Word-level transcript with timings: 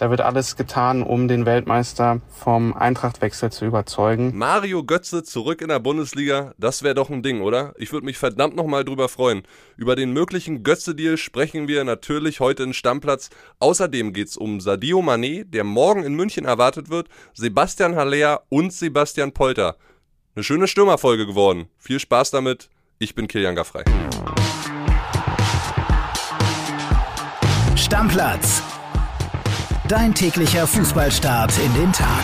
Da 0.00 0.08
wird 0.08 0.22
alles 0.22 0.56
getan, 0.56 1.02
um 1.02 1.28
den 1.28 1.44
Weltmeister 1.44 2.22
vom 2.30 2.72
Eintrachtwechsel 2.72 3.52
zu 3.52 3.66
überzeugen. 3.66 4.32
Mario 4.34 4.82
Götze 4.82 5.24
zurück 5.24 5.60
in 5.60 5.68
der 5.68 5.78
Bundesliga, 5.78 6.54
das 6.56 6.82
wäre 6.82 6.94
doch 6.94 7.10
ein 7.10 7.22
Ding, 7.22 7.42
oder? 7.42 7.74
Ich 7.76 7.92
würde 7.92 8.06
mich 8.06 8.16
verdammt 8.16 8.56
nochmal 8.56 8.82
drüber 8.82 9.10
freuen. 9.10 9.42
Über 9.76 9.96
den 9.96 10.14
möglichen 10.14 10.62
Götze-Deal 10.62 11.18
sprechen 11.18 11.68
wir 11.68 11.84
natürlich 11.84 12.40
heute 12.40 12.62
in 12.62 12.72
Stammplatz. 12.72 13.28
Außerdem 13.58 14.14
geht 14.14 14.28
es 14.28 14.38
um 14.38 14.62
Sadio 14.62 15.00
Mané, 15.00 15.44
der 15.44 15.64
morgen 15.64 16.02
in 16.02 16.14
München 16.14 16.46
erwartet 16.46 16.88
wird, 16.88 17.08
Sebastian 17.34 17.94
Haller 17.94 18.44
und 18.48 18.72
Sebastian 18.72 19.32
Polter. 19.32 19.76
Eine 20.34 20.44
schöne 20.44 20.66
Stürmerfolge 20.66 21.26
geworden. 21.26 21.66
Viel 21.76 22.00
Spaß 22.00 22.30
damit. 22.30 22.70
Ich 22.98 23.14
bin 23.14 23.28
Kilian 23.28 23.54
Gaffrey. 23.54 23.84
Stammplatz. 27.76 28.62
Dein 29.90 30.14
täglicher 30.14 30.68
Fußballstart 30.68 31.58
in 31.58 31.74
den 31.74 31.92
Tag. 31.92 32.22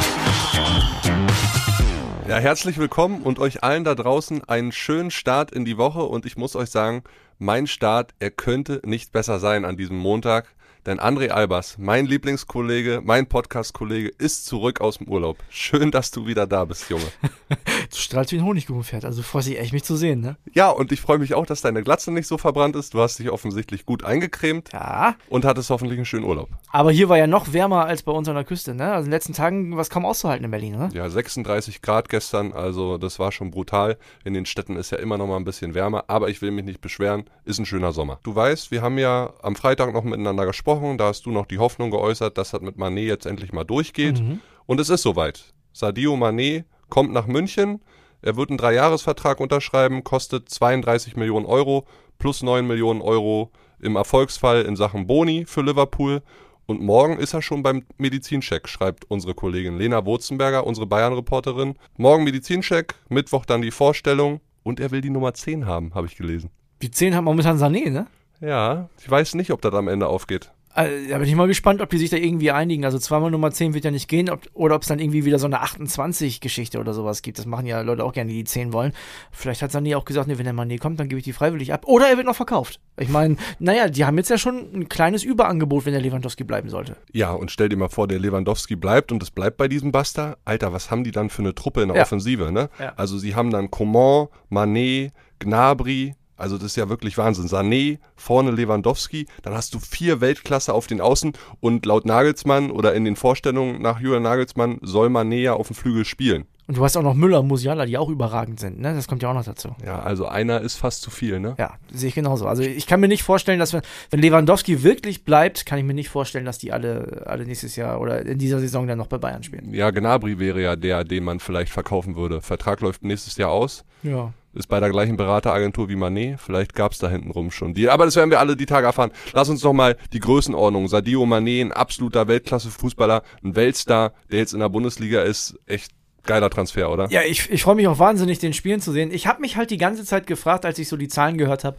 Ja, 2.29 2.37
herzlich 2.37 2.79
willkommen 2.79 3.23
und 3.23 3.41
euch 3.41 3.65
allen 3.65 3.83
da 3.83 3.97
draußen 3.97 4.49
einen 4.49 4.71
schönen 4.71 5.11
Start 5.11 5.51
in 5.51 5.65
die 5.65 5.77
Woche 5.77 6.05
und 6.05 6.27
ich 6.27 6.37
muss 6.37 6.55
euch 6.55 6.71
sagen, 6.71 7.03
mein 7.41 7.67
Start, 7.67 8.15
er 8.21 8.31
könnte 8.31 8.81
nicht 8.85 9.11
besser 9.11 9.41
sein 9.41 9.65
an 9.65 9.77
diesem 9.77 9.99
Montag. 9.99 10.55
Denn 10.87 11.01
André 11.01 11.31
Albers, 11.31 11.79
mein 11.79 12.07
Lieblingskollege, 12.07 13.01
mein 13.03 13.27
Podcast-Kollege, 13.27 14.09
ist 14.19 14.47
zurück 14.47 14.81
aus 14.81 14.99
dem 14.99 15.09
Urlaub. 15.09 15.37
Schön, 15.49 15.91
dass 15.91 16.13
du 16.13 16.29
wieder 16.29 16.47
da 16.47 16.65
bist, 16.65 16.89
Junge. 16.89 17.03
du 17.49 17.97
strahlst 17.97 18.31
wie 18.31 18.39
ein 18.39 18.45
Honigkuchenpferd, 18.45 19.05
also 19.05 19.23
freust 19.23 19.49
dich 19.49 19.59
echt, 19.59 19.73
mich 19.73 19.83
zu 19.83 19.97
sehen, 19.97 20.21
ne? 20.21 20.37
Ja, 20.55 20.71
und 20.71 20.93
ich 20.93 21.01
freue 21.01 21.19
mich 21.19 21.35
auch, 21.35 21.45
dass 21.45 21.61
deine 21.61 21.83
Glatze 21.83 22.13
nicht 22.13 22.29
so 22.29 22.39
verbrannt 22.39 22.77
ist. 22.77 22.95
Du 22.95 23.01
hast 23.01 23.19
dich 23.19 23.31
offensichtlich 23.31 23.85
gut 23.85 24.05
eingecremt. 24.05 24.71
Ja. 24.73 25.17
Und 25.29 25.45
hattest 25.45 25.71
hoffentlich 25.71 25.99
einen 25.99 26.05
schönen 26.05 26.23
Urlaub. 26.23 26.51
Aber 26.71 26.93
hier 26.93 27.09
war 27.09 27.19
ja 27.19 27.27
noch 27.27 27.53
wärmer 27.53 27.87
als 27.87 28.05
bei 28.05 28.13
uns 28.13 28.29
an 28.29 28.37
der 28.37 28.45
Küste, 28.45 28.73
ne? 28.73 28.93
Also 28.93 29.07
in 29.07 29.07
den 29.07 29.11
letzten 29.11 29.33
Tagen 29.33 29.73
war 29.75 29.81
es 29.81 29.91
kaum 29.91 30.07
auszuhalten 30.07 30.45
in 30.45 30.53
Berlin, 30.53 30.79
ne? 30.79 30.89
Ja, 30.93 31.11
36 31.11 31.83
Grad 31.83 32.09
gestern, 32.09 32.53
also 32.53 32.97
das 32.97 33.19
war 33.19 33.33
schon 33.33 33.51
brutal. 33.51 33.99
In 34.25 34.35
den 34.35 34.47
Städten 34.47 34.77
ist 34.77 34.93
ja 34.93 34.99
immer 34.99 35.19
noch 35.19 35.27
mal 35.27 35.37
ein 35.37 35.45
bisschen 35.45 35.75
wärmer, 35.75 36.05
aber 36.07 36.29
ich 36.29 36.43
will 36.43 36.53
mich 36.53 36.65
nicht 36.65 36.81
beschweren, 36.81 37.25
ist 37.45 37.59
ein 37.59 37.67
schöner 37.67 37.91
Sommer. 37.91 38.21
Du 38.23 38.37
weißt, 38.37 38.71
wir 38.71 38.83
haben 38.83 38.99
ja 38.99 39.33
am 39.43 39.57
Freitag 39.57 39.93
noch 39.93 40.05
miteinander 40.05 40.47
gesprochen, 40.47 40.76
da 40.97 41.07
hast 41.07 41.27
du 41.27 41.31
noch 41.31 41.47
die 41.47 41.57
die 41.57 41.61
Hoffnung 41.61 41.91
geäußert, 41.91 42.37
dass 42.37 42.51
das 42.51 42.61
mit 42.61 42.77
Manet 42.77 43.09
jetzt 43.09 43.27
endlich 43.27 43.53
mal 43.53 43.65
durchgeht. 43.65 44.21
Mhm. 44.21 44.41
Und 44.67 44.79
es 44.79 44.91
ist 44.91 45.03
soweit. 45.03 45.55
Sadio 45.73 46.17
Manet 46.17 46.67
kommt 46.91 47.13
nach 47.13 47.27
München. 47.27 47.81
Er 48.21 48.37
wird 48.37 48.51
einen 48.51 48.59
Dreijahresvertrag 48.59 49.41
unterschreiben, 49.41 50.05
kostet 50.05 50.51
32 50.51 51.17
Millionen 51.17 51.47
Euro 51.47 51.87
plus 52.19 52.43
9 52.43 52.67
Millionen 52.67 53.01
Euro 53.01 53.51
im 53.81 53.97
Erfolgsfall 53.97 54.63
in 54.63 54.77
Sachen 54.77 55.07
Boni 55.07 55.45
für 55.47 55.63
Liverpool. 55.63 56.23
Und 56.67 56.83
morgen 56.83 57.19
ist 57.19 57.33
er 57.33 57.43
schon 57.43 57.63
beim 57.63 57.85
Medizincheck, 57.97 58.69
schreibt 58.69 59.05
unsere 59.11 59.35
Kollegin 59.35 59.79
Lena 59.79 60.05
Wurzenberger, 60.05 60.67
unsere 60.67 60.87
Bayern-Reporterin. 60.87 61.75
Morgen 61.97 62.25
Medizincheck, 62.25 62.95
Mittwoch 63.09 63.47
dann 63.47 63.63
die 63.63 63.71
Vorstellung 63.71 64.41
und 64.63 64.81
er 64.81 64.91
will 64.91 65.01
die 65.01 65.11
Nummer 65.11 65.33
10 65.33 65.67
haben, 65.67 65.95
habe 65.95 66.07
ich 66.07 66.17
gelesen. 66.17 66.51
Die 66.83 66.91
10 66.91 67.15
hat 67.15 67.25
momentan 67.25 67.57
Sané, 67.57 67.91
ne? 67.91 68.09
Ja, 68.41 68.89
ich 68.99 69.11
weiß 69.11 69.35
nicht, 69.37 69.53
ob 69.53 69.63
das 69.63 69.73
am 69.73 69.89
Ende 69.89 70.09
aufgeht. 70.09 70.51
Also, 70.77 71.09
da 71.09 71.17
bin 71.17 71.27
ich 71.27 71.35
mal 71.35 71.47
gespannt, 71.47 71.81
ob 71.81 71.89
die 71.89 71.97
sich 71.97 72.11
da 72.11 72.19
irgendwie 72.19 72.51
einigen. 72.51 72.85
Also 72.85 72.99
zweimal 72.99 73.31
Nummer 73.31 73.51
10 73.51 73.73
wird 73.73 73.87
ja 73.87 73.91
nicht 73.91 74.09
gehen, 74.09 74.29
ob, 74.29 74.43
oder 74.53 74.75
ob 74.75 74.83
es 74.83 74.89
dann 74.89 74.99
irgendwie 74.99 75.25
wieder 75.25 75.39
so 75.39 75.47
eine 75.47 75.63
28-Geschichte 75.63 76.79
oder 76.79 76.93
sowas 76.93 77.23
gibt. 77.23 77.39
Das 77.39 77.47
machen 77.47 77.65
ja 77.65 77.81
Leute 77.81 78.05
auch 78.05 78.13
gerne, 78.13 78.31
die 78.31 78.37
die 78.37 78.45
10 78.45 78.75
wollen. 78.75 78.93
Vielleicht 79.33 79.63
hat 79.63 79.71
Sané 79.71 79.97
auch 79.97 80.05
gesagt, 80.05 80.29
nee, 80.29 80.37
wenn 80.37 80.45
der 80.45 80.55
Mané 80.55 80.79
kommt, 80.79 81.01
dann 81.01 81.09
gebe 81.09 81.19
ich 81.19 81.25
die 81.25 81.33
freiwillig 81.33 81.73
ab. 81.73 81.87
Oder 81.87 82.11
er 82.11 82.19
wird 82.19 82.27
noch 82.27 82.37
verkauft. 82.37 82.79
Ich 82.99 83.09
meine, 83.09 83.37
naja, 83.59 83.89
die 83.89 84.05
haben 84.05 84.19
jetzt 84.19 84.29
ja 84.29 84.37
schon 84.37 84.69
ein 84.75 84.89
kleines 84.91 85.25
Überangebot, 85.25 85.87
wenn 85.87 85.95
der 85.95 86.03
Lewandowski 86.03 86.45
bleiben 86.45 86.69
sollte. 86.69 86.99
Ja, 87.11 87.33
und 87.33 87.51
stell 87.51 87.71
dir 87.71 87.77
mal 87.77 87.89
vor, 87.89 88.07
der 88.07 88.19
Lewandowski 88.19 88.77
bleibt 88.77 89.13
und 89.13 89.23
es 89.23 89.31
bleibt 89.31 89.57
bei 89.57 89.69
diesem 89.69 89.93
Buster. 89.93 90.37
Alter, 90.45 90.75
was 90.75 90.91
haben 90.91 91.05
die 91.05 91.11
dann 91.11 91.31
für 91.31 91.41
eine 91.41 91.55
Truppe 91.55 91.81
in 91.81 91.89
der 91.89 91.97
ja. 91.97 92.03
Offensive, 92.03 92.53
ne? 92.53 92.69
Ja. 92.79 92.93
Also 92.97 93.17
sie 93.17 93.35
haben 93.35 93.51
dann 93.51 93.71
Coman, 93.71 94.29
Mané, 94.51 95.13
Gnabry, 95.39 96.15
also 96.37 96.57
das 96.57 96.67
ist 96.67 96.77
ja 96.77 96.89
wirklich 96.89 97.17
Wahnsinn. 97.19 97.47
Sané, 97.47 97.99
vorne 98.15 98.51
Lewandowski, 98.51 99.27
dann 99.43 99.55
hast 99.55 99.75
du 99.75 99.79
vier 99.79 100.21
Weltklasse 100.21 100.75
auf 100.75 100.87
den 100.87 101.01
Außen 101.01 101.33
und 101.61 101.87
laut 101.87 102.07
Nagelsmann 102.07 102.71
oder 102.71 102.95
in 102.95 103.05
den 103.05 103.17
Vorstellungen 103.17 103.81
nach 103.81 104.01
Julian 104.01 104.23
Nagelsmann 104.23 104.79
soll 104.83 105.09
Mané 105.09 105.41
ja 105.41 105.55
auf 105.55 105.69
dem 105.69 105.77
Flügel 105.77 106.05
spielen. 106.05 106.47
Und 106.69 106.79
du 106.79 106.85
hast 106.85 106.97
auch 106.97 107.03
noch 107.03 107.15
Müller 107.15 107.41
und 107.41 107.47
Musiala, 107.47 107.87
die 107.87 107.97
auch 107.97 108.09
überragend 108.09 108.59
sind, 108.59 108.81
ne? 108.81 108.93
Das 108.93 109.07
kommt 109.07 109.23
ja 109.23 109.31
auch 109.31 109.35
noch 109.35 109.45
dazu. 109.45 109.77
Ja, 109.85 110.01
also 110.01 110.27
einer 110.27 110.61
ist 110.63 110.77
fast 110.77 111.01
zu 111.03 111.11
viel, 111.11 111.39
ne? 111.39 111.55
Ja, 111.59 111.75
sehe 111.93 112.09
ich 112.09 112.17
genauso. 112.17 112.49
Also 112.49 112.65
ich 112.65 112.89
kann 112.89 112.99
mir 112.99 113.07
nicht 113.07 113.23
vorstellen, 113.23 113.61
dass 113.61 113.73
wir, 113.73 113.83
wenn 114.11 114.21
Lewandowski 114.21 114.83
wirklich 114.83 115.25
bleibt, 115.25 115.65
kann 115.65 115.79
ich 115.79 115.85
mir 115.85 115.95
nicht 115.95 116.09
vorstellen, 116.09 116.45
dass 116.45 116.59
die 116.59 116.73
alle, 116.73 117.23
alle 117.27 117.47
nächstes 117.47 117.77
Jahr 117.77 118.01
oder 118.01 118.27
in 118.27 118.39
dieser 118.39 118.59
Saison 118.59 118.89
dann 118.89 118.99
noch 118.99 119.07
bei 119.07 119.19
Bayern 119.19 119.45
spielen. 119.45 119.73
Ja, 119.73 119.93
Gnabry 119.93 120.41
wäre 120.41 120.61
ja 120.61 120.75
der, 120.75 121.05
den 121.05 121.23
man 121.23 121.39
vielleicht 121.39 121.73
verkaufen 121.73 122.17
würde. 122.17 122.41
Vertrag 122.41 122.81
läuft 122.81 123.05
nächstes 123.05 123.37
Jahr 123.37 123.53
aus. 123.53 123.85
Ja 124.03 124.33
ist 124.57 124.67
bei 124.69 124.81
der 124.81 124.91
gleichen 124.91 125.17
Berateragentur 125.17 125.89
wie 125.89 125.97
Manet. 125.97 126.41
Vielleicht 126.41 126.75
gab 126.75 126.93
es 126.93 126.99
da 126.99 127.09
hintenrum 127.09 127.51
schon 127.51 127.75
die. 127.75 127.89
Aber 127.89 128.05
das 128.05 128.17
werden 128.17 128.31
wir 128.31 128.41
alle 128.41 128.57
die 128.57 128.67
Tage 128.67 128.87
erfahren. 128.87 129.13
Lass 129.33 129.49
uns 129.49 129.63
noch 129.63 129.73
mal 129.73 129.97
die 130.13 130.21
Größenordnung. 130.21 130.89
Sadio 130.89 131.27
Manet, 131.27 131.67
ein 131.67 131.73
absoluter 131.73 132.27
Weltklasse-Fußballer, 132.27 133.23
ein 133.45 133.55
Weltstar, 133.55 134.15
der 134.31 134.39
jetzt 134.39 134.55
in 134.55 134.61
der 134.61 134.69
Bundesliga 134.69 135.23
ist. 135.23 135.59
Echt 135.67 135.93
geiler 136.25 136.51
Transfer, 136.51 136.91
oder? 136.91 137.09
Ja, 137.11 137.23
ich, 137.23 137.51
ich 137.51 137.63
freue 137.63 137.77
mich 137.77 137.87
auch 137.87 137.99
wahnsinnig, 137.99 138.39
den 138.39 138.53
Spielen 138.53 138.81
zu 138.81 138.93
sehen. 138.93 139.13
Ich 139.13 139.27
habe 139.27 139.41
mich 139.41 139.57
halt 139.57 139.71
die 139.71 139.79
ganze 139.79 140.05
Zeit 140.05 140.27
gefragt, 140.27 140.65
als 140.65 140.79
ich 140.79 140.89
so 140.89 140.97
die 140.97 141.09
Zahlen 141.09 141.39
gehört 141.39 141.65
habe, 141.65 141.79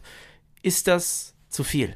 ist 0.62 0.88
das 0.88 1.36
zu 1.50 1.64
viel? 1.64 1.96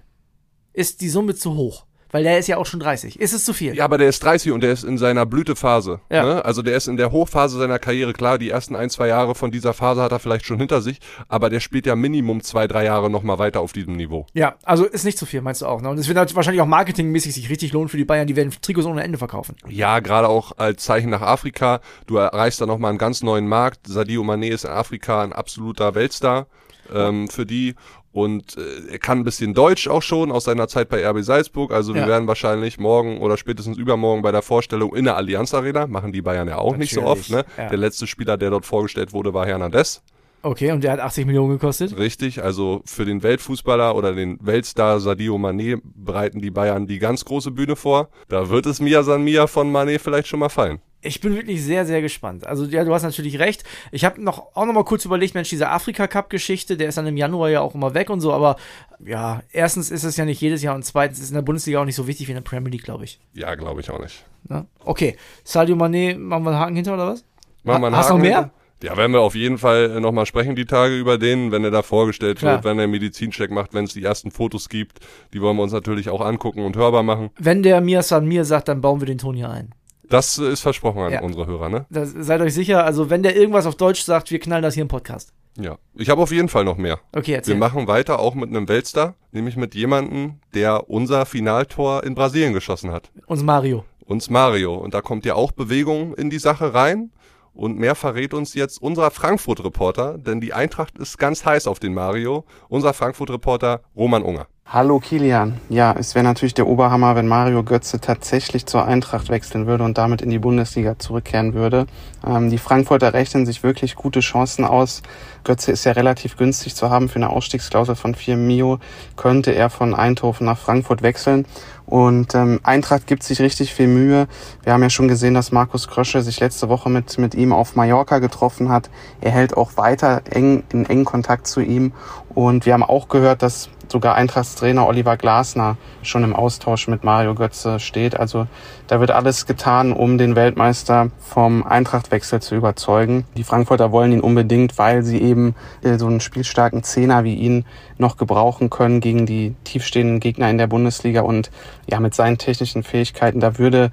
Ist 0.74 1.02
die 1.02 1.09
Summe 1.09 1.36
zu 1.36 1.56
hoch? 1.56 1.86
Weil 2.11 2.23
der 2.23 2.39
ist 2.39 2.47
ja 2.47 2.57
auch 2.57 2.66
schon 2.66 2.79
30. 2.79 3.19
Ist 3.19 3.33
es 3.33 3.45
zu 3.45 3.53
viel? 3.53 3.75
Ja, 3.75 3.85
aber 3.85 3.97
der 3.97 4.09
ist 4.09 4.23
30 4.23 4.51
und 4.51 4.61
der 4.61 4.73
ist 4.73 4.83
in 4.83 4.97
seiner 4.97 5.25
Blütephase. 5.25 6.01
Ja. 6.09 6.23
Ne? 6.23 6.45
Also 6.45 6.61
der 6.61 6.75
ist 6.75 6.88
in 6.88 6.97
der 6.97 7.11
Hochphase 7.11 7.57
seiner 7.57 7.79
Karriere. 7.79 8.13
Klar, 8.13 8.38
die 8.38 8.49
ersten 8.49 8.75
ein, 8.75 8.89
zwei 8.89 9.07
Jahre 9.07 9.35
von 9.35 9.51
dieser 9.51 9.73
Phase 9.73 10.01
hat 10.01 10.11
er 10.11 10.19
vielleicht 10.19 10.45
schon 10.45 10.57
hinter 10.57 10.81
sich, 10.81 10.99
aber 11.27 11.49
der 11.49 11.59
spielt 11.59 11.85
ja 11.85 11.95
Minimum 11.95 12.41
zwei, 12.44 12.67
drei 12.67 12.85
Jahre 12.85 13.09
nochmal 13.09 13.39
weiter 13.39 13.61
auf 13.61 13.73
diesem 13.73 13.95
Niveau. 13.95 14.25
Ja, 14.33 14.55
also 14.63 14.85
ist 14.85 15.05
nicht 15.05 15.17
zu 15.17 15.25
viel, 15.25 15.41
meinst 15.41 15.61
du 15.61 15.66
auch. 15.66 15.81
Ne? 15.81 15.89
Und 15.89 15.97
es 15.97 16.07
wird 16.07 16.17
halt 16.17 16.35
wahrscheinlich 16.35 16.61
auch 16.61 16.67
marketingmäßig 16.67 17.33
sich 17.33 17.49
richtig 17.49 17.73
lohnen 17.73 17.89
für 17.89 17.97
die 17.97 18.05
Bayern. 18.05 18.28
Die 18.28 18.35
werden 18.35 18.53
Trikots 18.61 18.85
ohne 18.85 19.03
Ende 19.03 19.17
verkaufen. 19.17 19.55
Ja, 19.67 19.99
gerade 19.99 20.28
auch 20.28 20.57
als 20.57 20.83
Zeichen 20.83 21.09
nach 21.09 21.22
Afrika. 21.22 21.79
Du 22.07 22.17
erreichst 22.17 22.59
da 22.61 22.66
nochmal 22.66 22.89
einen 22.89 22.97
ganz 22.97 23.23
neuen 23.23 23.47
Markt. 23.47 23.88
Sadio 23.88 24.23
Mané 24.23 24.49
ist 24.49 24.66
in 24.66 24.72
Afrika 24.72 25.23
ein 25.23 25.33
absoluter 25.33 25.95
Weltstar 25.95 26.47
ähm, 26.93 27.28
für 27.28 27.45
die 27.45 27.75
und 28.11 28.57
äh, 28.57 28.91
er 28.91 28.99
kann 28.99 29.19
ein 29.19 29.23
bisschen 29.23 29.53
Deutsch 29.53 29.88
auch 29.88 30.01
schon 30.01 30.31
aus 30.31 30.44
seiner 30.44 30.67
Zeit 30.67 30.89
bei 30.89 31.07
RB 31.07 31.23
Salzburg. 31.23 31.72
Also 31.72 31.94
wir 31.94 32.01
ja. 32.01 32.07
werden 32.07 32.27
wahrscheinlich 32.27 32.77
morgen 32.77 33.19
oder 33.19 33.38
spätestens 33.38 33.77
übermorgen 33.77 34.22
bei 34.22 34.31
der 34.31 34.41
Vorstellung 34.41 34.95
in 34.95 35.05
der 35.05 35.16
Allianz 35.16 35.53
Arena, 35.53 35.88
machen 35.88 36.11
die 36.11 36.22
Bayern 36.22 36.47
ja 36.47 36.57
auch 36.57 36.72
Natürlich. 36.72 36.91
nicht 36.91 37.01
so 37.01 37.03
oft. 37.03 37.29
Ne? 37.29 37.45
Ja. 37.57 37.69
Der 37.69 37.77
letzte 37.77 38.07
Spieler, 38.07 38.38
der 38.38 38.49
dort 38.49 38.66
vorgestellt 38.66 39.13
wurde, 39.13 39.33
war 39.33 39.45
Hernandez. 39.45 40.01
Okay, 40.44 40.72
und 40.72 40.83
der 40.83 40.94
hat 40.94 40.99
80 40.99 41.27
Millionen 41.27 41.51
gekostet? 41.51 41.95
Richtig, 41.97 42.44
also 42.44 42.81
für 42.85 43.05
den 43.05 43.22
Weltfußballer 43.22 43.95
oder 43.95 44.13
den 44.13 44.39
Weltstar 44.41 44.99
Sadio 44.99 45.35
Mané 45.35 45.79
bereiten 45.83 46.41
die 46.41 46.49
Bayern 46.49 46.88
die 46.88 46.97
ganz 46.97 47.23
große 47.25 47.51
Bühne 47.51 47.75
vor. 47.75 48.09
Da 48.28 48.49
wird 48.49 48.66
es 48.66 48.81
Mia 48.81 49.03
San 49.03 49.23
Mia 49.23 49.45
von 49.45 49.72
Mané 49.72 49.99
vielleicht 49.99 50.28
schon 50.28 50.39
mal 50.39 50.49
fallen 50.49 50.81
ich 51.01 51.22
bin 51.22 51.35
wirklich 51.35 51.63
sehr, 51.63 51.85
sehr 51.85 52.01
gespannt. 52.01 52.45
Also, 52.45 52.66
ja, 52.66 52.84
du 52.84 52.94
hast 52.94 53.03
natürlich 53.03 53.39
recht. 53.39 53.63
Ich 53.91 54.06
habe 54.06 54.22
noch, 54.22 54.56
auch 54.56 54.66
noch 54.66 54.73
mal 54.73 54.84
kurz 54.84 55.06
überlegt, 55.06 55.34
Mensch, 55.34 55.50
diese 55.50 55.69
Afrika-Cup-Geschichte, 55.69 56.78
der 56.78 56.89
ist 56.89 56.97
dann 56.97 57.07
im 57.07 57.17
Januar 57.17 57.50
ja 57.50 57.62
auch 57.62 57.75
immer 57.75 57.94
weg 57.94 58.09
und 58.09 58.22
so, 58.22 58.31
aber 58.31 58.56
ja, 59.03 59.41
erstens 59.51 59.91
ist 59.91 60.03
es 60.03 60.17
ja 60.17 60.25
nicht 60.25 60.41
jedes 60.41 60.61
Jahr 60.61 60.75
und 60.75 60.84
zweitens 60.84 61.19
ist 61.19 61.29
in 61.29 61.35
der 61.35 61.41
Bundesliga 61.41 61.81
auch 61.81 61.85
nicht 61.85 61.95
so 61.95 62.07
wichtig 62.07 62.28
wie 62.28 62.31
in 62.31 62.38
der 62.38 62.44
Premier 62.44 62.72
League, 62.72 62.84
glaube 62.84 63.03
ich. 63.03 63.19
Ja, 63.34 63.56
glaube 63.56 63.81
ich 63.81 63.90
auch 63.90 64.00
nicht. 64.00 64.23
Na? 64.47 64.66
Okay, 64.84 65.17
Sadio 65.44 65.75
Mané, 65.75 66.17
machen 66.17 66.44
wir 66.44 66.51
einen 66.51 66.59
Haken 66.59 66.75
hinter 66.75 66.94
oder 66.94 67.07
was? 67.07 67.25
Machen 67.63 67.81
wir 67.81 67.88
einen 67.88 67.95
Hast 67.95 68.09
Haken 68.09 68.17
noch 68.17 68.23
mehr? 68.23 68.38
Hinter? 68.38 68.53
Ja, 68.84 68.97
werden 68.97 69.11
wir 69.11 69.22
auf 69.22 69.35
jeden 69.35 69.59
Fall 69.59 70.01
nochmal 70.01 70.25
sprechen 70.25 70.56
die 70.56 70.66
Tage 70.66 70.97
über 70.97 71.19
den, 71.19 71.51
wenn 71.51 71.63
er 71.63 71.69
da 71.69 71.84
vorgestellt 71.84 72.40
Klar. 72.40 72.56
wird, 72.56 72.63
wenn 72.63 72.79
er 72.79 72.88
Medizincheck 72.88 73.51
macht, 73.51 73.75
wenn 73.75 73.85
es 73.85 73.94
die 73.94 74.03
ersten 74.03 74.31
Fotos 74.31 74.69
gibt. 74.69 75.00
Die 75.34 75.41
wollen 75.41 75.56
wir 75.56 75.63
uns 75.63 75.72
natürlich 75.72 76.09
auch 76.09 76.22
angucken 76.22 76.66
und 76.66 76.75
hörbar 76.75 77.03
machen. 77.03 77.29
Wenn 77.38 77.61
der 77.61 77.79
Mir 77.79 78.01
San 78.01 78.25
Mir 78.25 78.44
sagt, 78.44 78.69
dann 78.69 78.81
bauen 78.81 79.00
wir 79.00 79.06
den 79.06 79.19
Ton 79.19 79.35
hier 79.35 79.51
ein. 79.51 79.75
Das 80.11 80.37
ist 80.37 80.61
versprochen 80.61 81.02
an 81.02 81.11
ja. 81.13 81.22
unsere 81.22 81.47
Hörer, 81.47 81.69
ne? 81.69 81.85
Das, 81.90 82.11
seid 82.11 82.41
euch 82.41 82.53
sicher, 82.53 82.85
also 82.85 83.09
wenn 83.09 83.23
der 83.23 83.35
irgendwas 83.35 83.66
auf 83.66 83.75
Deutsch 83.75 84.02
sagt, 84.03 84.29
wir 84.29 84.40
knallen 84.40 84.61
das 84.61 84.73
hier 84.73 84.81
im 84.81 84.87
Podcast. 84.87 85.34
Ja, 85.59 85.78
ich 85.96 86.09
habe 86.09 86.22
auf 86.22 86.31
jeden 86.31 86.49
Fall 86.49 86.63
noch 86.63 86.78
mehr. 86.78 86.99
Okay, 87.13 87.34
erzähl. 87.34 87.55
Wir 87.55 87.59
machen 87.59 87.87
weiter 87.87 88.19
auch 88.19 88.35
mit 88.35 88.49
einem 88.49 88.67
Weltstar, 88.69 89.16
nämlich 89.31 89.58
mit 89.58 89.75
jemandem, 89.75 90.35
der 90.53 90.90
unser 90.90 91.25
Finaltor 91.25 92.03
in 92.03 92.16
Brasilien 92.16 92.53
geschossen 92.53 92.91
hat. 92.91 93.11
Uns 93.25 93.43
Mario. 93.43 93.84
Uns 94.05 94.29
Mario. 94.29 94.75
Und 94.75 94.93
da 94.93 95.02
kommt 95.02 95.25
ja 95.25 95.35
auch 95.35 95.52
Bewegung 95.52 96.14
in 96.16 96.29
die 96.29 96.40
Sache 96.40 96.73
rein. 96.73 97.11
Und 97.53 97.78
mehr 97.78 97.96
verrät 97.96 98.34
uns 98.34 98.53
jetzt 98.53 98.81
unser 98.81 99.11
Frankfurt-Reporter, 99.11 100.17
denn 100.17 100.40
die 100.40 100.53
Eintracht 100.53 100.97
ist 100.97 101.17
ganz 101.17 101.43
heiß 101.43 101.67
auf 101.67 101.79
den 101.79 101.93
Mario. 101.93 102.46
Unser 102.69 102.93
Frankfurt-Reporter 102.93 103.81
Roman 103.93 104.23
Unger. 104.23 104.47
Hallo 104.66 104.99
Kilian. 104.99 105.59
Ja, 105.67 105.93
es 105.97 106.16
wäre 106.16 106.23
natürlich 106.23 106.53
der 106.53 106.66
Oberhammer, 106.66 107.16
wenn 107.16 107.28
Mario 107.28 107.61
Götze 107.61 107.99
tatsächlich 107.99 108.66
zur 108.66 108.85
Eintracht 108.85 109.29
wechseln 109.29 109.67
würde 109.67 109.84
und 109.84 109.97
damit 109.97 110.22
in 110.22 110.29
die 110.29 110.40
Bundesliga 110.40 110.97
zurückkehren 110.97 111.53
würde. 111.53 111.87
Ähm, 112.25 112.49
die 112.49 112.58
Frankfurter 112.58 113.13
rechnen 113.13 113.46
sich 113.46 113.63
wirklich 113.63 113.96
gute 113.96 114.22
Chancen 114.22 114.63
aus. 114.63 115.02
Götze 115.43 115.73
ist 115.73 115.84
ja 115.84 115.91
relativ 115.91 116.37
günstig 116.37 116.75
zu 116.75 116.90
haben 116.90 117.09
für 117.09 117.17
eine 117.17 117.31
Ausstiegsklausel 117.31 117.96
von 117.96 118.16
4 118.16 118.37
Mio. 118.37 118.79
Könnte 119.17 119.52
er 119.52 119.69
von 119.69 119.93
Eindhoven 119.93 120.46
nach 120.46 120.58
Frankfurt 120.58 121.02
wechseln. 121.02 121.46
Und 121.85 122.35
ähm, 122.35 122.61
Eintracht 122.64 123.05
gibt 123.05 123.23
sich 123.23 123.41
richtig 123.41 123.73
viel 123.73 123.87
Mühe. 123.87 124.29
Wir 124.64 124.72
haben 124.72 124.81
ja 124.81 124.90
schon 124.90 125.09
gesehen, 125.09 125.34
dass 125.34 125.52
Markus 125.52 125.90
Krösche 125.90 126.22
sich 126.22 126.40
letzte 126.40 126.69
Woche 126.69 126.90
mit, 126.90 127.17
mit 127.17 127.35
ihm 127.35 127.52
auf 127.52 127.75
Mallorca 127.75 128.19
getroffen 128.19 128.69
hat. 128.69 128.90
Er 129.19 129.31
hält 129.31 129.57
auch 129.57 129.75
weiter 129.75 130.22
eng 130.29 130.64
in 130.72 130.85
engen 130.85 131.03
Kontakt 131.03 131.47
zu 131.47 131.59
ihm. 131.59 131.91
Und 132.33 132.66
wir 132.66 132.73
haben 132.73 132.83
auch 132.83 133.07
gehört, 133.07 133.41
dass 133.41 133.69
sogar 133.91 134.16
Eintrachtstrainer 134.16 134.87
Oliver 134.87 135.17
Glasner 135.17 135.78
schon 136.01 136.23
im 136.23 136.35
Austausch 136.35 136.87
mit 136.87 137.03
Mario 137.03 137.35
Götze 137.35 137.79
steht. 137.79 138.17
Also 138.17 138.47
da 138.91 138.99
wird 138.99 139.11
alles 139.11 139.46
getan, 139.46 139.93
um 139.93 140.17
den 140.17 140.35
Weltmeister 140.35 141.11
vom 141.17 141.66
Eintrachtwechsel 141.66 142.41
zu 142.41 142.55
überzeugen. 142.55 143.23
Die 143.38 143.46
Frankfurter 143.46 143.93
wollen 143.93 144.11
ihn 144.11 144.20
unbedingt, 144.20 144.78
weil 144.78 145.02
sie 145.03 145.22
eben 145.22 145.55
äh, 145.82 145.97
so 145.97 146.08
einen 146.08 146.20
spielstarken 146.20 146.84
Zehner 146.84 147.23
wie 147.23 147.35
ihn 147.35 147.64
noch 147.97 148.17
gebrauchen 148.17 148.70
können 148.70 148.99
gegen 148.99 149.26
die 149.26 149.55
tiefstehenden 149.64 150.20
Gegner 150.20 150.49
in 150.49 150.58
der 150.58 150.67
Bundesliga. 150.67 151.22
Und 151.22 151.52
ja, 151.90 152.02
mit 152.02 152.14
seinen 152.14 152.38
technischen 152.38 152.84
Fähigkeiten, 152.84 153.40
da 153.40 153.58
würde 153.58 153.91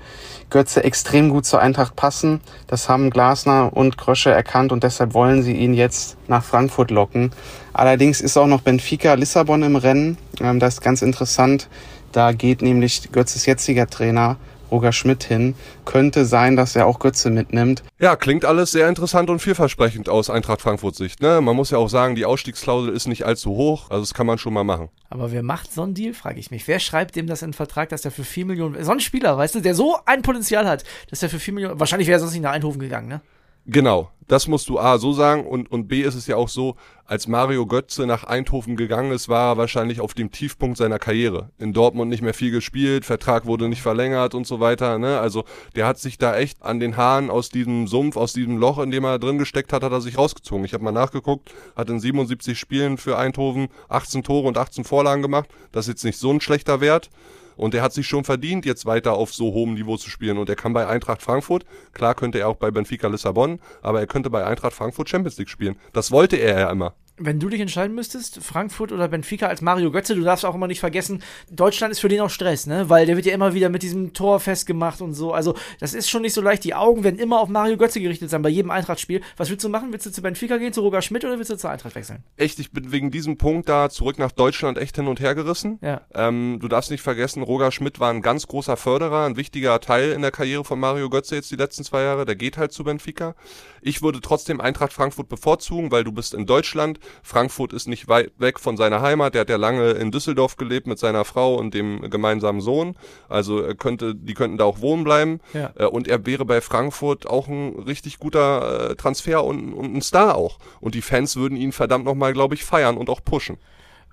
Götze 0.50 0.82
extrem 0.82 1.28
gut 1.28 1.46
zur 1.46 1.60
Eintracht 1.60 1.94
passen. 1.94 2.40
Das 2.66 2.88
haben 2.88 3.10
Glasner 3.10 3.70
und 3.72 3.98
Krösche 3.98 4.32
erkannt 4.32 4.72
und 4.72 4.82
deshalb 4.82 5.14
wollen 5.14 5.44
sie 5.44 5.54
ihn 5.54 5.74
jetzt 5.74 6.16
nach 6.26 6.42
Frankfurt 6.42 6.90
locken. 6.90 7.30
Allerdings 7.72 8.20
ist 8.20 8.36
auch 8.36 8.48
noch 8.48 8.62
Benfica 8.62 9.14
Lissabon 9.14 9.62
im 9.62 9.76
Rennen. 9.76 10.18
Ähm, 10.40 10.58
das 10.58 10.74
ist 10.74 10.80
ganz 10.80 11.02
interessant. 11.02 11.68
Da 12.10 12.32
geht 12.32 12.62
nämlich 12.62 13.12
Götzes 13.12 13.46
jetziger 13.46 13.86
Trainer 13.86 14.38
Roger 14.70 14.92
Schmidt 14.92 15.24
hin. 15.24 15.54
Könnte 15.84 16.24
sein, 16.24 16.56
dass 16.56 16.76
er 16.76 16.86
auch 16.86 16.98
Götze 16.98 17.30
mitnimmt. 17.30 17.82
Ja, 17.98 18.16
klingt 18.16 18.44
alles 18.44 18.70
sehr 18.70 18.88
interessant 18.88 19.30
und 19.30 19.40
vielversprechend 19.40 20.08
aus 20.08 20.30
Eintracht 20.30 20.60
Frankfurt 20.60 20.94
Sicht. 20.94 21.20
Ne? 21.20 21.40
Man 21.40 21.56
muss 21.56 21.70
ja 21.70 21.78
auch 21.78 21.88
sagen, 21.88 22.14
die 22.14 22.24
Ausstiegsklausel 22.24 22.92
ist 22.92 23.06
nicht 23.06 23.24
allzu 23.24 23.50
hoch, 23.50 23.90
also 23.90 24.02
das 24.02 24.14
kann 24.14 24.26
man 24.26 24.38
schon 24.38 24.52
mal 24.52 24.64
machen. 24.64 24.88
Aber 25.10 25.32
wer 25.32 25.42
macht 25.42 25.72
so 25.72 25.82
einen 25.82 25.94
Deal, 25.94 26.14
frage 26.14 26.40
ich 26.40 26.50
mich. 26.50 26.68
Wer 26.68 26.80
schreibt 26.80 27.16
dem 27.16 27.26
das 27.26 27.42
in 27.42 27.50
den 27.50 27.54
Vertrag, 27.54 27.88
dass 27.88 28.04
er 28.04 28.10
für 28.10 28.24
4 28.24 28.46
Millionen, 28.46 28.82
so 28.84 28.92
ein 28.92 29.00
Spieler, 29.00 29.36
weißt 29.36 29.54
du, 29.54 29.60
der 29.60 29.74
so 29.74 29.98
ein 30.04 30.22
Potenzial 30.22 30.66
hat, 30.66 30.84
dass 31.10 31.22
er 31.22 31.30
für 31.30 31.38
4 31.38 31.54
Millionen, 31.54 31.80
wahrscheinlich 31.80 32.08
wäre 32.08 32.16
er 32.16 32.20
sonst 32.20 32.32
nicht 32.32 32.42
nach 32.42 32.52
Eindhoven 32.52 32.80
gegangen, 32.80 33.08
ne? 33.08 33.20
Genau, 33.70 34.10
das 34.28 34.48
musst 34.48 34.70
du 34.70 34.78
A 34.78 34.96
so 34.96 35.12
sagen 35.12 35.46
und, 35.46 35.70
und 35.70 35.88
B 35.88 36.00
ist 36.00 36.14
es 36.14 36.26
ja 36.26 36.36
auch 36.36 36.48
so, 36.48 36.76
als 37.04 37.28
Mario 37.28 37.66
Götze 37.66 38.06
nach 38.06 38.24
Eindhoven 38.24 38.76
gegangen 38.76 39.12
ist, 39.12 39.28
war 39.28 39.52
er 39.52 39.56
wahrscheinlich 39.58 40.00
auf 40.00 40.14
dem 40.14 40.30
Tiefpunkt 40.30 40.78
seiner 40.78 40.98
Karriere. 40.98 41.50
In 41.58 41.74
Dortmund 41.74 42.08
nicht 42.08 42.22
mehr 42.22 42.32
viel 42.32 42.50
gespielt, 42.50 43.04
Vertrag 43.04 43.44
wurde 43.44 43.68
nicht 43.68 43.82
verlängert 43.82 44.34
und 44.34 44.46
so 44.46 44.58
weiter. 44.58 44.98
Ne? 44.98 45.20
Also 45.20 45.44
der 45.76 45.86
hat 45.86 45.98
sich 45.98 46.16
da 46.16 46.34
echt 46.34 46.62
an 46.62 46.80
den 46.80 46.96
Haaren 46.96 47.28
aus 47.28 47.50
diesem 47.50 47.86
Sumpf, 47.88 48.16
aus 48.16 48.32
diesem 48.32 48.56
Loch, 48.56 48.78
in 48.78 48.90
dem 48.90 49.04
er 49.04 49.18
drin 49.18 49.36
gesteckt 49.36 49.74
hat, 49.74 49.82
hat 49.82 49.92
er 49.92 50.00
sich 50.00 50.16
rausgezogen. 50.16 50.64
Ich 50.64 50.72
habe 50.72 50.84
mal 50.84 50.92
nachgeguckt, 50.92 51.52
hat 51.76 51.90
in 51.90 52.00
77 52.00 52.58
Spielen 52.58 52.96
für 52.96 53.18
Eindhoven 53.18 53.68
18 53.90 54.22
Tore 54.22 54.48
und 54.48 54.56
18 54.56 54.84
Vorlagen 54.84 55.20
gemacht. 55.20 55.50
Das 55.72 55.84
ist 55.84 55.88
jetzt 55.88 56.04
nicht 56.04 56.18
so 56.18 56.30
ein 56.30 56.40
schlechter 56.40 56.80
Wert. 56.80 57.10
Und 57.58 57.74
er 57.74 57.82
hat 57.82 57.92
sich 57.92 58.06
schon 58.06 58.24
verdient, 58.24 58.64
jetzt 58.64 58.86
weiter 58.86 59.14
auf 59.14 59.34
so 59.34 59.52
hohem 59.52 59.74
Niveau 59.74 59.96
zu 59.96 60.08
spielen. 60.08 60.38
Und 60.38 60.48
er 60.48 60.56
kann 60.56 60.72
bei 60.72 60.86
Eintracht 60.86 61.22
Frankfurt, 61.22 61.64
klar 61.92 62.14
könnte 62.14 62.38
er 62.38 62.48
auch 62.48 62.56
bei 62.56 62.70
Benfica 62.70 63.08
Lissabon, 63.08 63.58
aber 63.82 64.00
er 64.00 64.06
könnte 64.06 64.30
bei 64.30 64.46
Eintracht 64.46 64.72
Frankfurt 64.74 65.08
Champions 65.08 65.38
League 65.38 65.50
spielen. 65.50 65.76
Das 65.92 66.10
wollte 66.12 66.36
er 66.36 66.60
ja 66.60 66.70
immer 66.70 66.94
wenn 67.18 67.40
du 67.40 67.48
dich 67.48 67.60
entscheiden 67.60 67.94
müsstest, 67.94 68.42
Frankfurt 68.42 68.92
oder 68.92 69.08
Benfica 69.08 69.46
als 69.46 69.60
Mario 69.60 69.90
Götze, 69.90 70.14
du 70.14 70.22
darfst 70.22 70.44
auch 70.44 70.54
immer 70.54 70.66
nicht 70.66 70.80
vergessen, 70.80 71.22
Deutschland 71.50 71.92
ist 71.92 72.00
für 72.00 72.08
den 72.08 72.20
auch 72.20 72.30
Stress, 72.30 72.66
ne? 72.66 72.88
Weil 72.88 73.06
der 73.06 73.16
wird 73.16 73.26
ja 73.26 73.34
immer 73.34 73.54
wieder 73.54 73.68
mit 73.68 73.82
diesem 73.82 74.12
Tor 74.12 74.40
festgemacht 74.40 75.00
und 75.00 75.14
so. 75.14 75.32
Also, 75.32 75.54
das 75.80 75.94
ist 75.94 76.08
schon 76.08 76.22
nicht 76.22 76.34
so 76.34 76.40
leicht. 76.40 76.64
Die 76.64 76.74
Augen 76.74 77.04
werden 77.04 77.18
immer 77.18 77.40
auf 77.40 77.48
Mario 77.48 77.76
Götze 77.76 78.00
gerichtet 78.00 78.30
sein 78.30 78.42
bei 78.42 78.48
jedem 78.48 78.70
Eintracht-Spiel. 78.70 79.20
Was 79.36 79.50
willst 79.50 79.64
du 79.64 79.68
machen? 79.68 79.92
Willst 79.92 80.06
du 80.06 80.10
zu 80.10 80.22
Benfica 80.22 80.56
gehen, 80.58 80.72
zu 80.72 80.80
Roger 80.80 81.02
Schmidt 81.02 81.24
oder 81.24 81.38
willst 81.38 81.50
du 81.50 81.56
zur 81.56 81.70
Eintracht 81.70 81.94
wechseln? 81.94 82.22
Echt, 82.36 82.58
ich 82.58 82.70
bin 82.72 82.92
wegen 82.92 83.10
diesem 83.10 83.36
Punkt 83.38 83.68
da 83.68 83.90
zurück 83.90 84.18
nach 84.18 84.32
Deutschland 84.32 84.78
echt 84.78 84.96
hin 84.96 85.06
und 85.06 85.20
her 85.20 85.34
gerissen. 85.34 85.78
Ja. 85.82 86.02
Ähm, 86.14 86.58
du 86.60 86.68
darfst 86.68 86.90
nicht 86.90 87.02
vergessen, 87.02 87.42
Roger 87.42 87.72
Schmidt 87.72 88.00
war 88.00 88.10
ein 88.10 88.22
ganz 88.22 88.46
großer 88.46 88.76
Förderer, 88.76 89.26
ein 89.26 89.36
wichtiger 89.36 89.80
Teil 89.80 90.12
in 90.12 90.22
der 90.22 90.30
Karriere 90.30 90.64
von 90.64 90.78
Mario 90.78 91.10
Götze 91.10 91.34
jetzt 91.34 91.50
die 91.50 91.56
letzten 91.56 91.84
zwei 91.84 92.02
Jahre. 92.02 92.24
Der 92.24 92.36
geht 92.36 92.56
halt 92.58 92.72
zu 92.72 92.84
Benfica. 92.84 93.34
Ich 93.80 94.02
würde 94.02 94.20
trotzdem 94.20 94.60
Eintracht 94.60 94.92
Frankfurt 94.92 95.28
bevorzugen, 95.28 95.90
weil 95.90 96.04
du 96.04 96.12
bist 96.12 96.34
in 96.34 96.46
Deutschland. 96.46 96.98
Frankfurt 97.22 97.72
ist 97.72 97.88
nicht 97.88 98.08
weit 98.08 98.32
weg 98.38 98.60
von 98.60 98.76
seiner 98.76 99.00
Heimat. 99.02 99.34
Der 99.34 99.42
hat 99.42 99.50
ja 99.50 99.56
lange 99.56 99.90
in 99.92 100.10
Düsseldorf 100.10 100.56
gelebt 100.56 100.86
mit 100.86 100.98
seiner 100.98 101.24
Frau 101.24 101.54
und 101.54 101.74
dem 101.74 102.10
gemeinsamen 102.10 102.60
Sohn. 102.60 102.96
Also 103.28 103.60
er 103.60 103.74
könnte, 103.74 104.14
die 104.14 104.34
könnten 104.34 104.58
da 104.58 104.64
auch 104.64 104.80
wohnen 104.80 105.04
bleiben. 105.04 105.40
Ja. 105.54 105.72
Äh, 105.76 105.86
und 105.86 106.08
er 106.08 106.24
wäre 106.26 106.44
bei 106.44 106.60
Frankfurt 106.60 107.26
auch 107.26 107.48
ein 107.48 107.78
richtig 107.86 108.18
guter 108.18 108.90
äh, 108.90 108.96
Transfer 108.96 109.44
und, 109.44 109.72
und 109.72 109.94
ein 109.94 110.02
Star 110.02 110.36
auch. 110.36 110.58
Und 110.80 110.94
die 110.94 111.02
Fans 111.02 111.36
würden 111.36 111.56
ihn 111.56 111.72
verdammt 111.72 112.04
nochmal, 112.04 112.32
glaube 112.32 112.54
ich, 112.54 112.64
feiern 112.64 112.96
und 112.96 113.10
auch 113.10 113.24
pushen. 113.24 113.58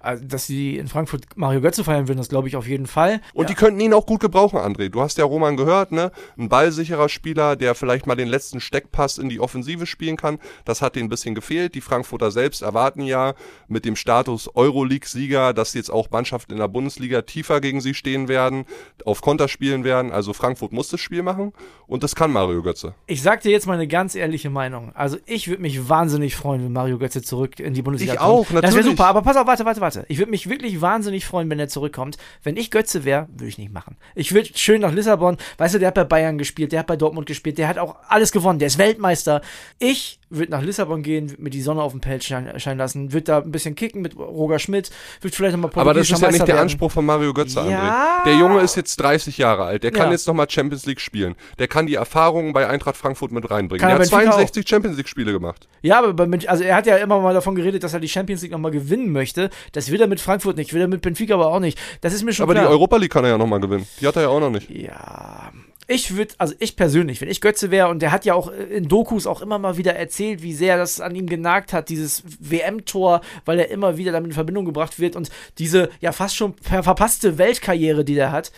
Also, 0.05 0.23
dass 0.23 0.45
sie 0.45 0.77
in 0.77 0.87
Frankfurt 0.87 1.23
Mario 1.35 1.61
Götze 1.61 1.83
feiern 1.83 2.07
würden, 2.07 2.19
das 2.19 2.29
glaube 2.29 2.47
ich 2.47 2.55
auf 2.55 2.67
jeden 2.67 2.85
Fall. 2.85 3.21
Und 3.33 3.45
ja. 3.45 3.47
die 3.47 3.55
könnten 3.55 3.79
ihn 3.79 3.91
auch 3.91 4.05
gut 4.05 4.21
gebrauchen, 4.21 4.59
André. 4.59 4.89
Du 4.89 5.01
hast 5.01 5.17
ja 5.17 5.25
Roman 5.25 5.57
gehört, 5.57 5.91
ne? 5.91 6.11
Ein 6.37 6.47
ballsicherer 6.47 7.09
Spieler, 7.09 7.55
der 7.55 7.73
vielleicht 7.73 8.05
mal 8.05 8.13
den 8.13 8.27
letzten 8.27 8.59
Steckpass 8.59 9.17
in 9.17 9.29
die 9.29 9.39
Offensive 9.39 9.87
spielen 9.87 10.15
kann. 10.15 10.37
Das 10.63 10.83
hat 10.83 10.95
denen 10.95 11.07
ein 11.07 11.09
bisschen 11.09 11.33
gefehlt. 11.33 11.73
Die 11.73 11.81
Frankfurter 11.81 12.29
selbst 12.29 12.61
erwarten 12.61 13.01
ja 13.01 13.33
mit 13.67 13.83
dem 13.83 13.95
Status 13.95 14.47
Euroleague-Sieger, 14.53 15.53
dass 15.53 15.73
jetzt 15.73 15.89
auch 15.89 16.11
Mannschaften 16.11 16.51
in 16.51 16.59
der 16.59 16.67
Bundesliga 16.67 17.23
tiefer 17.23 17.59
gegen 17.59 17.81
sie 17.81 17.95
stehen 17.95 18.27
werden, 18.27 18.65
auf 19.05 19.21
Konter 19.21 19.47
spielen 19.47 19.83
werden. 19.83 20.11
Also 20.11 20.33
Frankfurt 20.33 20.71
muss 20.71 20.89
das 20.89 20.99
Spiel 20.99 21.23
machen 21.23 21.51
und 21.87 22.03
das 22.03 22.13
kann 22.13 22.31
Mario 22.31 22.61
Götze. 22.61 22.93
Ich 23.07 23.23
sag 23.23 23.41
dir 23.41 23.51
jetzt 23.51 23.65
mal 23.65 23.73
eine 23.73 23.87
ganz 23.87 24.13
ehrliche 24.13 24.51
Meinung. 24.51 24.91
Also 24.93 25.17
ich 25.25 25.47
würde 25.47 25.63
mich 25.63 25.89
wahnsinnig 25.89 26.35
freuen, 26.35 26.63
wenn 26.63 26.73
Mario 26.73 26.99
Götze 26.99 27.23
zurück 27.23 27.59
in 27.59 27.73
die 27.73 27.81
Bundesliga 27.81 28.13
ich 28.13 28.19
kommt. 28.19 28.29
Ich 28.29 28.35
auch, 28.35 28.53
natürlich. 28.53 28.61
Das 28.61 28.75
wäre 28.75 28.95
super, 28.95 29.07
aber 29.07 29.23
pass 29.23 29.35
auf, 29.35 29.47
warte, 29.47 29.65
warte, 29.65 29.81
warte 29.81 29.94
warte. 29.95 30.11
Ich 30.11 30.17
würde 30.17 30.31
mich 30.31 30.49
wirklich 30.49 30.81
wahnsinnig 30.81 31.25
freuen, 31.25 31.49
wenn 31.49 31.59
er 31.59 31.67
zurückkommt. 31.67 32.17
Wenn 32.43 32.57
ich 32.57 32.71
Götze 32.71 33.05
wäre, 33.05 33.27
würde 33.31 33.47
ich 33.47 33.57
nicht 33.57 33.73
machen. 33.73 33.97
Ich 34.13 34.33
würde 34.33 34.49
schön 34.55 34.81
nach 34.81 34.93
Lissabon. 34.93 35.37
Weißt 35.57 35.75
du, 35.75 35.79
der 35.79 35.87
hat 35.87 35.95
bei 35.95 36.03
Bayern 36.03 36.37
gespielt, 36.37 36.71
der 36.71 36.79
hat 36.79 36.87
bei 36.87 36.95
Dortmund 36.95 37.27
gespielt, 37.27 37.57
der 37.57 37.67
hat 37.67 37.77
auch 37.77 37.95
alles 38.07 38.31
gewonnen, 38.31 38.59
der 38.59 38.67
ist 38.67 38.77
Weltmeister. 38.77 39.41
Ich 39.79 40.19
würde 40.29 40.51
nach 40.51 40.61
Lissabon 40.61 41.03
gehen, 41.03 41.33
mit 41.37 41.53
die 41.53 41.61
Sonne 41.61 41.81
auf 41.81 41.91
dem 41.91 42.01
Pelz 42.01 42.25
scheinen 42.25 42.77
lassen, 42.77 43.13
würde 43.13 43.23
da 43.23 43.39
ein 43.39 43.51
bisschen 43.51 43.75
kicken 43.75 44.01
mit 44.01 44.17
Roger 44.17 44.59
Schmidt, 44.59 44.89
würde 45.21 45.35
vielleicht 45.35 45.55
nochmal 45.55 45.71
Aber 45.75 45.93
das 45.93 46.09
ist 46.09 46.21
ja 46.21 46.31
nicht 46.31 46.47
der 46.47 46.59
Anspruch 46.59 46.91
von 46.91 47.05
Mario 47.05 47.33
Götze, 47.33 47.59
ja. 47.59 48.21
André. 48.21 48.25
Der 48.25 48.35
Junge 48.35 48.61
ist 48.61 48.75
jetzt 48.75 48.97
30 48.97 49.37
Jahre 49.37 49.63
alt, 49.63 49.83
der 49.83 49.91
kann 49.91 50.07
ja. 50.07 50.13
jetzt 50.13 50.27
nochmal 50.27 50.49
Champions 50.49 50.85
League 50.85 50.99
spielen. 50.99 51.35
Der 51.59 51.67
kann 51.67 51.87
die 51.87 51.95
Erfahrungen 51.95 52.53
bei 52.53 52.67
Eintracht 52.67 52.97
Frankfurt 52.97 53.31
mit 53.31 53.49
reinbringen. 53.49 53.81
Kann 53.81 53.89
der 53.89 53.99
hat 53.99 54.07
62 54.07 54.67
Champions 54.67 54.97
League 54.97 55.07
Spiele 55.07 55.31
gemacht. 55.31 55.67
Ja, 55.81 56.03
aber 56.03 56.27
also 56.47 56.63
er 56.63 56.75
hat 56.75 56.87
ja 56.87 56.97
immer 56.97 57.19
mal 57.19 57.33
davon 57.33 57.55
geredet, 57.55 57.83
dass 57.83 57.93
er 57.93 57.99
die 57.99 58.09
Champions 58.09 58.41
League 58.41 58.51
nochmal 58.51 58.71
gewinnen 58.71 59.11
möchte. 59.11 59.49
Das 59.71 59.91
will 59.91 60.01
er 60.01 60.07
mit 60.07 60.19
Frankfurt 60.19 60.57
nicht, 60.57 60.73
will 60.73 60.81
er 60.81 60.87
mit 60.87 61.01
Benfica 61.01 61.35
aber 61.35 61.47
auch 61.47 61.59
nicht. 61.59 61.79
Das 62.01 62.13
ist 62.13 62.23
mir 62.23 62.33
schon 62.33 62.43
aber 62.43 62.53
klar. 62.53 62.65
Aber 62.65 62.71
die 62.71 62.77
Europa 62.77 62.97
League 62.97 63.11
kann 63.11 63.23
er 63.23 63.31
ja 63.31 63.37
nochmal 63.37 63.59
gewinnen. 63.59 63.87
Die 64.01 64.07
hat 64.07 64.15
er 64.15 64.23
ja 64.23 64.27
auch 64.29 64.39
noch 64.39 64.49
nicht. 64.49 64.69
Ja, 64.69 65.51
ich 65.87 66.15
würde, 66.15 66.33
also 66.37 66.55
ich 66.59 66.75
persönlich, 66.75 67.21
wenn 67.21 67.29
ich 67.29 67.41
Götze 67.41 67.69
wäre, 67.69 67.89
und 67.89 68.01
der 68.01 68.11
hat 68.11 68.25
ja 68.25 68.33
auch 68.33 68.51
in 68.51 68.87
Dokus 68.87 69.27
auch 69.27 69.41
immer 69.41 69.59
mal 69.59 69.77
wieder 69.77 69.95
erzählt, 69.95 70.41
wie 70.41 70.53
sehr 70.53 70.77
das 70.77 70.99
an 70.99 71.15
ihm 71.15 71.27
genagt 71.27 71.73
hat, 71.73 71.89
dieses 71.89 72.23
WM-Tor, 72.39 73.21
weil 73.45 73.59
er 73.59 73.69
immer 73.69 73.97
wieder 73.97 74.11
damit 74.11 74.29
in 74.29 74.33
Verbindung 74.33 74.65
gebracht 74.65 74.99
wird 74.99 75.15
und 75.15 75.29
diese 75.57 75.89
ja 76.01 76.11
fast 76.11 76.35
schon 76.35 76.55
verpasste 76.61 77.37
Weltkarriere, 77.37 78.03
die 78.03 78.15
der 78.15 78.31
hat. 78.31 78.51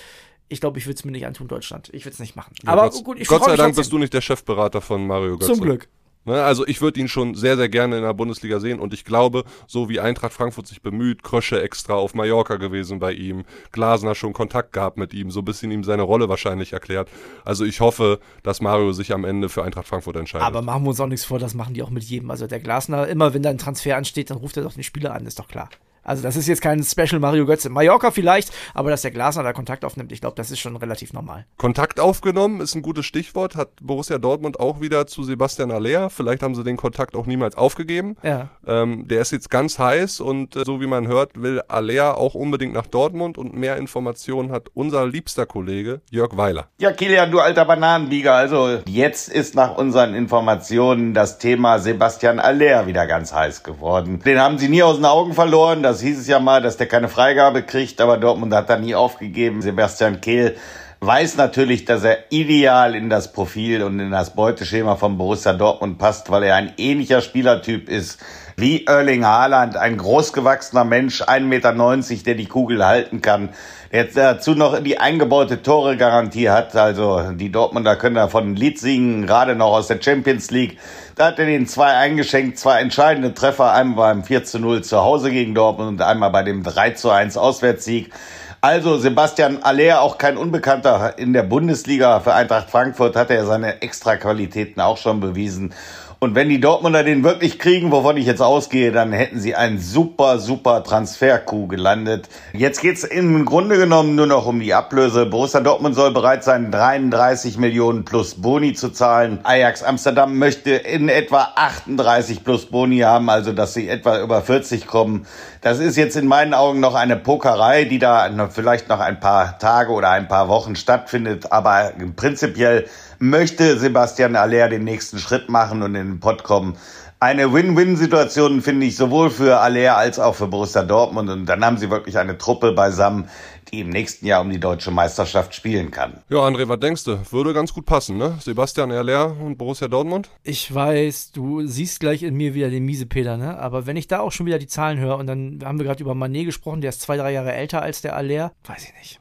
Ich 0.50 0.62
glaube, 0.62 0.80
ich 0.80 0.86
würde 0.86 0.96
es 0.96 1.04
mir 1.04 1.12
nicht 1.12 1.26
antun, 1.26 1.50
Deutschland. 1.50 1.90
Ich 1.92 2.06
würde 2.06 2.14
es 2.14 2.20
nicht 2.20 2.38
machen. 2.38 2.54
Ja, 2.64 2.72
Aber 2.72 2.90
Gott, 2.90 3.04
gut, 3.04 3.20
ich 3.20 3.28
Gott 3.28 3.44
sei 3.44 3.58
Dank 3.58 3.76
bist 3.76 3.92
du 3.92 3.98
nicht 3.98 4.14
der 4.14 4.22
Chefberater 4.22 4.80
von 4.80 5.06
Mario 5.06 5.38
Götze. 5.38 5.52
Zum 5.52 5.62
Glück. 5.62 5.90
Ne, 6.28 6.44
also 6.44 6.68
ich 6.68 6.82
würde 6.82 7.00
ihn 7.00 7.08
schon 7.08 7.36
sehr, 7.36 7.56
sehr 7.56 7.70
gerne 7.70 7.96
in 7.96 8.04
der 8.04 8.14
Bundesliga 8.14 8.60
sehen 8.60 8.82
und 8.82 8.94
ich 8.94 9.06
glaube, 9.06 9.46
so 9.66 9.88
wie 9.88 10.02
Eintracht 10.02 10.34
Frankfurt 10.34 10.68
sich 10.68 10.82
bemüht, 10.82 11.24
Krösche 11.24 11.62
extra 11.62 11.94
auf 11.94 12.16
Mallorca 12.16 12.58
gewesen 12.58 13.00
bei 13.00 13.14
ihm, 13.14 13.46
Glasner 13.72 14.14
schon 14.14 14.34
Kontakt 14.34 14.74
gehabt 14.74 14.98
mit 14.98 15.14
ihm, 15.14 15.32
so 15.32 15.40
ein 15.40 15.46
bisschen 15.46 15.72
ihm 15.72 15.86
seine 15.86 16.02
Rolle 16.02 16.28
wahrscheinlich 16.28 16.74
erklärt. 16.74 17.08
Also 17.46 17.64
ich 17.64 17.80
hoffe, 17.80 18.20
dass 18.44 18.60
Mario 18.60 18.92
sich 18.92 19.14
am 19.14 19.24
Ende 19.24 19.48
für 19.48 19.64
Eintracht 19.64 19.88
Frankfurt 19.88 20.18
entscheidet. 20.18 20.46
Aber 20.46 20.62
machen 20.62 20.84
wir 20.84 20.90
uns 20.90 21.00
auch 21.00 21.08
nichts 21.08 21.24
vor, 21.24 21.40
das 21.40 21.54
machen 21.54 21.74
die 21.74 21.82
auch 21.82 21.92
mit 21.92 22.04
jedem. 22.04 22.30
Also 22.30 22.46
der 22.46 22.60
Glasner, 22.60 23.08
immer 23.08 23.34
wenn 23.34 23.42
da 23.42 23.50
ein 23.50 23.58
Transfer 23.58 23.96
ansteht, 23.96 24.30
dann 24.30 24.38
ruft 24.38 24.58
er 24.58 24.64
doch 24.64 24.74
den 24.74 24.84
Spieler 24.84 25.14
an, 25.14 25.26
ist 25.26 25.40
doch 25.40 25.48
klar. 25.48 25.70
Also 26.08 26.24
das 26.24 26.38
ist 26.38 26.48
jetzt 26.48 26.62
kein 26.62 26.82
Special 26.84 27.20
Mario 27.20 27.46
Götze. 27.46 27.70
Mallorca 27.70 28.12
vielleicht, 28.12 28.52
aber 28.74 28.90
dass 28.90 29.02
der 29.02 29.12
Glasner 29.12 29.44
da 29.44 29.52
Kontakt 29.52 29.84
aufnimmt, 29.84 30.12
ich 30.14 30.22
glaube, 30.22 30.36
das 30.38 30.52
ist 30.52 30.60
schon 30.60 30.78
relativ 30.78 31.12
normal. 31.12 31.46
Kontakt 31.58 32.00
aufgenommen 32.00 32.62
ist 32.62 32.76
ein 32.76 32.82
gutes 32.82 33.06
Stichwort. 33.06 33.56
Hat 33.56 33.70
Borussia 33.82 34.18
Dortmund 34.18 34.60
auch 34.60 34.80
wieder 34.80 35.06
zu 35.06 35.24
Sebastian 35.24 35.70
Aller. 35.70 36.10
Vielleicht 36.10 36.42
haben 36.42 36.56
sie 36.56 36.64
den 36.64 36.78
Kontakt 36.78 37.16
auch 37.16 37.26
niemals 37.26 37.58
aufgegeben. 37.58 38.16
Ja. 38.24 38.50
Ähm, 38.66 39.08
der 39.10 39.22
ist 39.22 39.32
jetzt 39.32 39.50
ganz 39.50 39.80
heiß 39.80 40.22
und 40.22 40.56
äh, 40.56 40.64
so 40.66 40.80
wie 40.80 40.88
man 40.88 41.08
hört, 41.08 41.42
will 41.42 41.62
Aller 41.68 42.18
auch 42.18 42.36
unbedingt 42.36 42.74
nach 42.74 42.88
Dortmund 42.88 43.38
und 43.38 43.54
mehr 43.54 43.76
Informationen 43.76 44.52
hat 44.52 44.70
unser 44.74 45.06
liebster 45.06 45.46
Kollege 45.46 46.00
Jörg 46.10 46.38
Weiler. 46.38 46.68
Ja, 46.80 46.94
Kilian, 46.94 47.32
du 47.32 47.42
alter 47.42 47.66
Bananenbieger. 47.66 48.34
Also 48.34 48.80
jetzt 48.88 49.28
ist 49.28 49.56
nach 49.56 49.78
unseren 49.78 50.14
Informationen 50.14 51.14
das 51.14 51.38
Thema 51.38 51.80
Sebastian 51.80 52.40
Aller 52.40 52.88
wieder 52.88 53.08
ganz 53.08 53.34
heiß 53.34 53.64
geworden. 53.64 54.22
Den 54.24 54.40
haben 54.40 54.58
sie 54.58 54.70
nie 54.70 54.84
aus 54.84 54.96
den 54.96 55.06
Augen 55.06 55.34
verloren. 55.34 55.84
Das 55.84 55.97
das 55.98 56.04
hieß 56.04 56.20
es 56.20 56.28
ja 56.28 56.40
mal, 56.40 56.62
dass 56.62 56.78
der 56.78 56.86
keine 56.86 57.10
Freigabe 57.10 57.64
kriegt, 57.64 58.00
aber 58.02 58.20
Dortmund 58.20 58.54
hat 58.54 58.70
da 58.70 58.78
nie 58.78 58.94
aufgegeben. 58.94 59.64
Sebastian 59.64 60.22
Kehl 60.22 60.56
weiß 61.00 61.38
natürlich, 61.38 61.86
dass 61.86 62.04
er 62.04 62.20
ideal 62.30 62.94
in 62.94 63.10
das 63.10 63.34
Profil 63.34 63.82
und 63.82 64.00
in 64.00 64.12
das 64.12 64.36
Beuteschema 64.36 64.96
von 64.96 65.18
Borussia 65.18 65.54
Dortmund 65.54 65.98
passt, 65.98 66.30
weil 66.30 66.44
er 66.44 66.54
ein 66.54 66.72
ähnlicher 66.78 67.22
Spielertyp 67.22 67.90
ist 67.90 68.20
wie 68.60 68.88
Erling 68.88 69.24
Haaland, 69.24 69.78
ein 69.78 69.98
großgewachsener 69.98 70.84
Mensch, 70.84 71.22
1,90 71.22 71.42
Meter, 71.44 72.24
der 72.26 72.34
die 72.34 72.48
Kugel 72.48 72.84
halten 72.84 73.22
kann, 73.22 73.50
der 73.92 74.06
jetzt 74.06 74.18
dazu 74.18 74.56
noch 74.56 74.80
die 74.80 75.00
eingebaute 75.00 75.62
Tore-Garantie 75.62 76.50
hat. 76.50 76.76
Also 76.76 77.22
die 77.34 77.52
Dortmunder 77.52 77.96
können 77.96 78.16
davon 78.16 78.54
ein 78.54 78.56
Lied 78.56 78.80
singen, 78.80 79.28
gerade 79.28 79.54
noch 79.54 79.74
aus 79.74 79.86
der 79.86 80.02
Champions 80.02 80.50
League. 80.50 80.80
Da 81.16 81.28
hat 81.28 81.38
er 81.38 81.46
den 81.46 81.68
zwei 81.68 81.94
eingeschenkt, 81.98 82.58
zwei 82.58 82.82
entscheidende 82.82 83.36
Treffer, 83.36 83.74
einmal 83.74 84.16
beim 84.16 84.24
4 84.24 84.44
zu 84.44 84.58
0 84.58 84.84
zu 84.84 85.04
Hause 85.04 85.30
gegen 85.30 85.54
Dortmund 85.54 85.90
und 85.90 86.02
einmal 86.02 86.32
bei 86.32 86.42
dem 86.42 86.64
3 86.64 86.92
zu 86.92 87.12
1 87.12 87.38
Auswärtssieg. 87.38 88.12
Also 88.60 88.98
Sebastian 88.98 89.62
Aller, 89.62 90.02
auch 90.02 90.18
kein 90.18 90.36
Unbekannter 90.36 91.20
in 91.20 91.32
der 91.32 91.44
Bundesliga 91.44 92.22
für 92.22 92.34
Eintracht 92.34 92.72
Frankfurt, 92.72 93.16
hat 93.16 93.30
er 93.30 93.46
seine 93.46 93.84
Extraqualitäten 93.84 94.82
auch 94.82 94.98
schon 94.98 95.20
bewiesen. 95.20 95.76
Und 96.20 96.34
wenn 96.34 96.50
die 96.50 96.60
Dortmunder 96.60 97.04
den 97.04 97.24
wirklich 97.24 97.60
kriegen, 97.60 97.92
wovon 97.92 98.18
ich 98.18 98.26
jetzt 98.26 98.42
ausgehe, 98.42 98.92
dann 98.92 99.14
hätten 99.14 99.40
sie 99.40 99.54
einen 99.54 99.78
super, 99.78 100.40
super 100.40 100.84
Transfer-Coup 100.84 101.70
gelandet. 101.70 102.28
Jetzt 102.54 102.82
geht's 102.82 103.04
im 103.04 103.46
Grunde 103.46 103.78
genommen 103.78 104.16
nur 104.16 104.26
noch 104.26 104.48
um 104.48 104.60
die 104.60 104.74
Ablöse. 104.74 105.28
Borussia 105.28 105.60
Dortmund 105.60 105.94
soll 105.94 106.10
bereit 106.10 106.44
sein, 106.44 106.72
33 106.72 107.60
Millionen 107.60 108.04
plus 108.04 108.34
Boni 108.34 108.74
zu 108.74 108.90
zahlen. 108.90 109.42
Ajax 109.44 109.84
Amsterdam 109.84 110.40
möchte 110.40 110.72
in 110.72 111.08
etwa 111.08 111.50
38 111.56 112.44
plus 112.44 112.66
Boni 112.66 113.00
haben, 113.00 113.30
also 113.30 113.54
dass 113.54 113.76
sie 113.76 113.88
etwa 113.88 114.20
über 114.20 114.42
40 114.42 114.88
kommen. 114.88 115.28
Das 115.62 115.78
ist 115.78 115.98
jetzt 115.98 116.18
in 116.18 116.26
meinen 116.26 116.56
Augen 116.56 116.80
noch 116.80 116.96
eine 116.96 117.18
Pokerei, 117.18 117.84
die 117.84 118.00
da 118.00 118.28
vielleicht 118.50 118.90
noch 118.90 119.02
ein 119.02 119.20
paar 119.20 119.60
Tage 119.60 119.92
oder 119.92 120.10
ein 120.10 120.28
paar 120.28 120.48
Wochen 120.50 120.76
stattfindet. 120.76 121.52
Aber 121.52 121.92
prinzipiell 122.16 122.88
möchte 123.20 123.78
Sebastian 123.78 124.36
Aller 124.36 124.70
den 124.70 124.84
nächsten 124.84 125.20
Schritt 125.20 125.50
machen 125.50 125.84
und 125.84 125.96
in 125.96 126.08
den 126.08 126.20
Pott 126.20 126.44
kommen. 126.44 126.78
Eine 127.20 127.52
Win-Win-Situation 127.52 128.62
finde 128.62 128.86
ich 128.86 128.96
sowohl 128.96 129.32
für 129.32 129.58
Aller 129.58 129.98
als 129.98 130.20
auch 130.20 130.36
für 130.36 130.46
Borussia 130.46 130.84
Dortmund. 130.84 131.32
Und 131.32 131.48
dann 131.48 131.66
haben 131.66 131.78
sie 131.78 131.90
wirklich 131.90 132.20
eine 132.20 132.38
Truppe 132.38 132.74
beisammen, 132.74 133.28
die 133.72 133.80
im 133.80 133.90
nächsten 133.90 134.28
Jahr 134.28 134.42
um 134.42 134.52
die 134.52 134.60
deutsche 134.60 134.92
Meisterschaft 134.92 135.56
spielen 135.56 135.90
kann. 135.90 136.22
Ja, 136.30 136.38
André, 136.38 136.68
was 136.68 136.80
denkst 136.80 137.06
du? 137.06 137.18
Würde 137.32 137.56
ganz 137.56 137.74
gut 137.74 137.88
passen, 137.88 138.18
ne? 138.18 138.38
Sebastian 138.40 138.92
Aller 138.92 139.36
und 139.42 139.58
Borussia 139.58 139.88
Dortmund? 139.88 140.30
Ich 140.44 140.74
weiß, 140.74 141.32
du 141.32 141.66
siehst 141.66 142.00
gleich 142.00 142.22
in 142.22 142.36
mir 142.36 142.54
wieder 142.54 142.70
den 142.70 142.86
Miesepeter, 142.86 143.38
ne? 143.38 143.58
Aber 143.58 143.88
wenn 143.88 143.98
ich 143.98 144.08
da 144.08 144.20
auch 144.20 144.32
schon 144.32 144.46
wieder 144.46 144.60
die 144.60 144.68
Zahlen 144.68 145.00
höre 145.00 145.18
und 145.18 145.26
dann 145.26 145.60
haben 145.64 145.80
wir 145.80 145.86
gerade 145.86 146.04
über 146.04 146.14
Manet 146.14 146.46
gesprochen, 146.46 146.82
der 146.82 146.90
ist 146.90 147.02
zwei, 147.02 147.18
drei 147.18 147.32
Jahre 147.32 147.52
älter 147.52 147.82
als 147.82 148.02
der 148.02 148.16
Aller, 148.16 148.52
weiß 148.66 148.84
ich 148.84 148.94
nicht. 148.94 149.20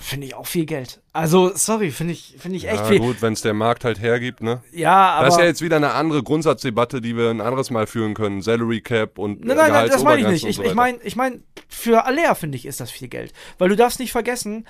Finde 0.00 0.26
ich 0.26 0.34
auch 0.34 0.46
viel 0.46 0.66
Geld. 0.66 1.00
Also, 1.12 1.52
sorry, 1.54 1.92
finde 1.92 2.12
ich, 2.12 2.34
finde 2.38 2.56
ich 2.56 2.66
echt 2.66 2.80
ja, 2.80 2.84
viel. 2.86 2.98
gut, 2.98 3.22
wenn 3.22 3.34
es 3.34 3.42
der 3.42 3.54
Markt 3.54 3.84
halt 3.84 4.00
hergibt, 4.00 4.42
ne? 4.42 4.60
Ja, 4.72 5.10
aber. 5.10 5.26
Das 5.26 5.34
ist 5.34 5.40
ja 5.40 5.46
jetzt 5.46 5.62
wieder 5.62 5.76
eine 5.76 5.92
andere 5.92 6.24
Grundsatzdebatte, 6.24 7.00
die 7.00 7.16
wir 7.16 7.30
ein 7.30 7.40
anderes 7.40 7.70
Mal 7.70 7.86
führen 7.86 8.14
können. 8.14 8.42
Salary 8.42 8.80
Cap 8.80 9.16
und 9.16 9.44
Nein, 9.44 9.56
nein, 9.56 9.70
nein 9.70 9.88
das 9.88 10.02
meine 10.02 10.22
ich 10.22 10.28
nicht. 10.28 10.44
Ich, 10.44 10.56
so 10.56 10.64
ich 10.64 10.74
meine, 10.74 10.98
ich 11.04 11.14
mein, 11.14 11.44
für 11.68 12.04
Alea, 12.04 12.34
finde 12.34 12.56
ich, 12.56 12.66
ist 12.66 12.80
das 12.80 12.90
viel 12.90 13.06
Geld. 13.06 13.32
Weil 13.58 13.68
du 13.68 13.76
darfst 13.76 14.00
nicht 14.00 14.10
vergessen, 14.10 14.66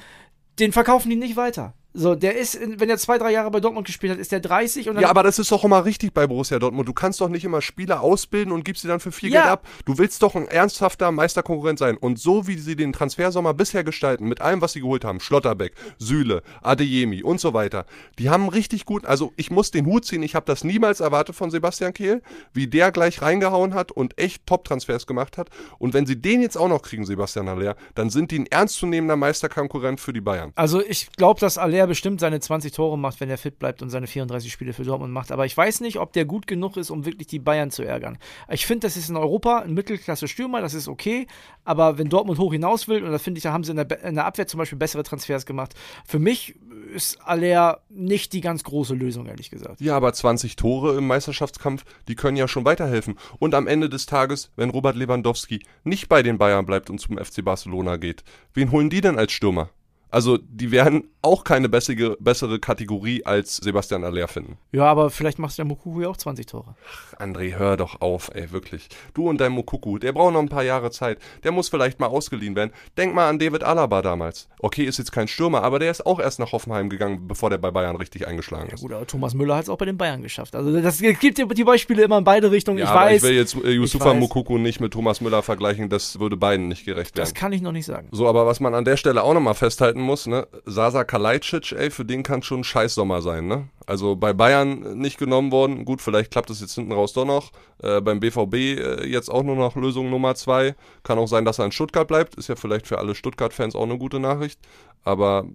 den 0.58 0.72
verkaufen 0.72 1.08
die 1.08 1.16
nicht 1.16 1.36
weiter. 1.36 1.72
So, 1.98 2.14
der 2.14 2.36
ist, 2.36 2.58
wenn 2.60 2.90
er 2.90 2.98
zwei, 2.98 3.16
drei 3.16 3.32
Jahre 3.32 3.50
bei 3.50 3.58
Dortmund 3.58 3.86
gespielt 3.86 4.12
hat, 4.12 4.18
ist 4.18 4.30
der 4.30 4.40
30 4.40 4.90
und 4.90 5.00
Ja, 5.00 5.08
aber 5.08 5.22
das 5.22 5.38
ist 5.38 5.50
doch 5.50 5.64
immer 5.64 5.86
richtig 5.86 6.12
bei 6.12 6.26
Borussia 6.26 6.58
Dortmund. 6.58 6.86
Du 6.86 6.92
kannst 6.92 7.22
doch 7.22 7.30
nicht 7.30 7.42
immer 7.42 7.62
Spieler 7.62 8.02
ausbilden 8.02 8.52
und 8.52 8.66
gibst 8.66 8.82
sie 8.82 8.88
dann 8.88 9.00
für 9.00 9.12
viel 9.12 9.32
Ja. 9.32 9.40
Geld 9.40 9.52
ab. 9.52 9.66
Du 9.86 9.96
willst 9.96 10.22
doch 10.22 10.34
ein 10.34 10.46
ernsthafter 10.46 11.10
Meisterkonkurrent 11.10 11.78
sein. 11.78 11.96
Und 11.96 12.18
so 12.18 12.46
wie 12.46 12.58
sie 12.58 12.76
den 12.76 12.92
Transfersommer 12.92 13.54
bisher 13.54 13.82
gestalten, 13.82 14.28
mit 14.28 14.42
allem, 14.42 14.60
was 14.60 14.74
sie 14.74 14.80
geholt 14.80 15.06
haben, 15.06 15.20
Schlotterbeck, 15.20 15.72
Süle, 15.96 16.42
Adeyemi 16.62 17.22
und 17.22 17.40
so 17.40 17.54
weiter, 17.54 17.86
die 18.18 18.28
haben 18.28 18.50
richtig 18.50 18.84
gut, 18.84 19.06
also 19.06 19.32
ich 19.36 19.50
muss 19.50 19.70
den 19.70 19.86
Hut 19.86 20.04
ziehen, 20.04 20.22
ich 20.22 20.34
habe 20.34 20.44
das 20.44 20.64
niemals 20.64 21.00
erwartet 21.00 21.34
von 21.34 21.50
Sebastian 21.50 21.94
Kehl, 21.94 22.20
wie 22.52 22.66
der 22.66 22.92
gleich 22.92 23.22
reingehauen 23.22 23.72
hat 23.72 23.90
und 23.90 24.18
echt 24.18 24.46
Top-Transfers 24.46 25.06
gemacht 25.06 25.38
hat. 25.38 25.48
Und 25.78 25.94
wenn 25.94 26.04
sie 26.04 26.20
den 26.20 26.42
jetzt 26.42 26.58
auch 26.58 26.68
noch 26.68 26.82
kriegen, 26.82 27.06
Sebastian 27.06 27.48
Haller, 27.48 27.74
dann 27.94 28.10
sind 28.10 28.32
die 28.32 28.40
ein 28.40 28.46
ernstzunehmender 28.46 29.16
Meisterkonkurrent 29.16 29.98
für 29.98 30.12
die 30.12 30.20
Bayern. 30.20 30.52
Also 30.56 30.82
ich 30.84 31.10
glaube, 31.12 31.40
dass 31.40 31.56
Aller 31.56 31.85
bestimmt 31.86 32.20
seine 32.20 32.40
20 32.40 32.72
Tore 32.72 32.98
macht, 32.98 33.20
wenn 33.20 33.30
er 33.30 33.38
fit 33.38 33.58
bleibt 33.58 33.82
und 33.82 33.90
seine 33.90 34.06
34 34.06 34.52
Spiele 34.52 34.72
für 34.72 34.84
Dortmund 34.84 35.12
macht. 35.12 35.32
Aber 35.32 35.46
ich 35.46 35.56
weiß 35.56 35.80
nicht, 35.80 35.98
ob 35.98 36.12
der 36.12 36.24
gut 36.24 36.46
genug 36.46 36.76
ist, 36.76 36.90
um 36.90 37.04
wirklich 37.04 37.26
die 37.26 37.38
Bayern 37.38 37.70
zu 37.70 37.82
ärgern. 37.82 38.18
Ich 38.50 38.66
finde, 38.66 38.86
das 38.86 38.96
ist 38.96 39.08
in 39.08 39.16
Europa 39.16 39.60
ein 39.60 39.74
Mittelklasse-Stürmer, 39.74 40.60
das 40.60 40.74
ist 40.74 40.88
okay. 40.88 41.26
Aber 41.64 41.98
wenn 41.98 42.08
Dortmund 42.08 42.38
hoch 42.38 42.52
hinaus 42.52 42.88
will, 42.88 43.02
und 43.02 43.10
da 43.10 43.18
finde 43.18 43.38
ich, 43.38 43.42
da 43.42 43.52
haben 43.52 43.64
sie 43.64 43.72
in 43.72 43.76
der, 43.76 44.04
in 44.04 44.14
der 44.14 44.24
Abwehr 44.24 44.46
zum 44.46 44.58
Beispiel 44.58 44.78
bessere 44.78 45.02
Transfers 45.02 45.46
gemacht. 45.46 45.74
Für 46.06 46.18
mich 46.18 46.54
ist 46.94 47.20
Aller 47.22 47.80
nicht 47.88 48.32
die 48.32 48.40
ganz 48.40 48.64
große 48.64 48.94
Lösung, 48.94 49.26
ehrlich 49.26 49.50
gesagt. 49.50 49.80
Ja, 49.80 49.96
aber 49.96 50.12
20 50.12 50.56
Tore 50.56 50.96
im 50.96 51.06
Meisterschaftskampf, 51.06 51.84
die 52.08 52.14
können 52.14 52.36
ja 52.36 52.48
schon 52.48 52.64
weiterhelfen. 52.64 53.18
Und 53.38 53.54
am 53.54 53.66
Ende 53.66 53.88
des 53.88 54.06
Tages, 54.06 54.50
wenn 54.56 54.70
Robert 54.70 54.96
Lewandowski 54.96 55.62
nicht 55.84 56.08
bei 56.08 56.22
den 56.22 56.38
Bayern 56.38 56.66
bleibt 56.66 56.90
und 56.90 57.00
zum 57.00 57.18
FC 57.18 57.44
Barcelona 57.44 57.96
geht, 57.96 58.24
wen 58.54 58.70
holen 58.70 58.90
die 58.90 59.00
denn 59.00 59.18
als 59.18 59.32
Stürmer? 59.32 59.70
Also, 60.16 60.38
die 60.38 60.70
werden 60.70 61.10
auch 61.20 61.44
keine 61.44 61.68
bessere, 61.68 62.16
bessere 62.18 62.58
Kategorie 62.58 63.22
als 63.26 63.58
Sebastian 63.58 64.02
Aller 64.02 64.28
finden. 64.28 64.56
Ja, 64.72 64.84
aber 64.86 65.10
vielleicht 65.10 65.38
machst 65.38 65.58
du 65.58 65.62
der 65.62 65.68
Mokuru 65.68 66.00
ja 66.00 66.08
auch 66.08 66.16
20 66.16 66.46
Tore. 66.46 66.74
André, 67.18 67.58
hör 67.58 67.76
doch 67.76 68.00
auf, 68.00 68.30
ey, 68.32 68.50
wirklich. 68.50 68.88
Du 69.12 69.28
und 69.28 69.38
dein 69.42 69.52
Mokuku, 69.52 69.98
der 69.98 70.12
braucht 70.12 70.32
noch 70.32 70.40
ein 70.40 70.48
paar 70.48 70.62
Jahre 70.62 70.90
Zeit. 70.90 71.18
Der 71.44 71.52
muss 71.52 71.68
vielleicht 71.68 72.00
mal 72.00 72.06
ausgeliehen 72.06 72.56
werden. 72.56 72.70
Denk 72.96 73.14
mal 73.14 73.28
an 73.28 73.38
David 73.38 73.62
Alaba 73.62 74.00
damals. 74.00 74.48
Okay, 74.60 74.84
ist 74.84 74.96
jetzt 74.96 75.12
kein 75.12 75.28
Stürmer, 75.28 75.62
aber 75.62 75.80
der 75.80 75.90
ist 75.90 76.06
auch 76.06 76.18
erst 76.18 76.38
nach 76.38 76.52
Hoffenheim 76.52 76.88
gegangen, 76.88 77.28
bevor 77.28 77.50
der 77.50 77.58
bei 77.58 77.70
Bayern 77.70 77.96
richtig 77.96 78.26
eingeschlagen 78.26 78.70
ist. 78.70 78.80
Gut, 78.80 78.92
aber 78.92 79.06
Thomas 79.06 79.34
Müller 79.34 79.56
hat 79.56 79.64
es 79.64 79.68
auch 79.68 79.76
bei 79.76 79.84
den 79.84 79.98
Bayern 79.98 80.22
geschafft. 80.22 80.56
Also 80.56 80.80
das 80.80 80.98
gibt 80.98 81.36
die 81.38 81.64
Beispiele 81.64 82.04
immer 82.04 82.16
in 82.16 82.24
beide 82.24 82.50
Richtungen. 82.50 82.78
Ja, 82.78 82.84
ich 82.84 82.90
aber 82.90 83.00
weiß, 83.00 83.22
ich 83.22 83.28
will 83.28 83.36
jetzt 83.36 83.54
äh, 83.56 83.70
Yusufa. 83.70 84.14
Mokuku 84.14 84.56
nicht 84.56 84.80
mit 84.80 84.94
Thomas 84.94 85.20
Müller 85.20 85.42
vergleichen, 85.42 85.90
das 85.90 86.18
würde 86.20 86.38
beiden 86.38 86.68
nicht 86.68 86.86
gerecht 86.86 87.16
werden. 87.16 87.26
das 87.26 87.34
kann 87.34 87.52
ich 87.52 87.60
noch 87.60 87.72
nicht 87.72 87.84
sagen. 87.84 88.08
So, 88.12 88.26
aber 88.26 88.46
was 88.46 88.60
man 88.60 88.74
an 88.74 88.86
der 88.86 88.96
Stelle 88.96 89.22
auch 89.22 89.34
nochmal 89.34 89.54
festhalten 89.54 90.05
muss, 90.06 90.26
ne, 90.26 90.46
Sasa 90.64 91.04
Kalajdzic, 91.04 91.72
ey, 91.72 91.90
für 91.90 92.04
den 92.04 92.22
kann 92.22 92.42
schon 92.42 92.60
ein 92.60 92.64
Scheißsommer 92.64 93.22
sein, 93.22 93.46
ne? 93.46 93.68
Also 93.86 94.16
bei 94.16 94.32
Bayern 94.32 94.98
nicht 94.98 95.18
genommen 95.18 95.52
worden, 95.52 95.84
gut, 95.84 96.02
vielleicht 96.02 96.32
klappt 96.32 96.50
es 96.50 96.60
jetzt 96.60 96.74
hinten 96.74 96.92
raus 96.92 97.12
doch 97.12 97.24
noch. 97.24 97.52
Äh, 97.82 98.00
beim 98.00 98.20
BVB 98.20 98.54
äh, 98.54 99.06
jetzt 99.06 99.28
auch 99.28 99.42
nur 99.42 99.56
noch 99.56 99.76
Lösung 99.76 100.10
Nummer 100.10 100.34
zwei. 100.34 100.74
Kann 101.02 101.18
auch 101.18 101.28
sein, 101.28 101.44
dass 101.44 101.58
er 101.58 101.66
in 101.66 101.72
Stuttgart 101.72 102.08
bleibt, 102.08 102.34
ist 102.34 102.48
ja 102.48 102.56
vielleicht 102.56 102.86
für 102.86 102.98
alle 102.98 103.14
Stuttgart-Fans 103.14 103.76
auch 103.76 103.84
eine 103.84 103.98
gute 103.98 104.18
Nachricht. 104.18 104.58
Aber 105.04 105.46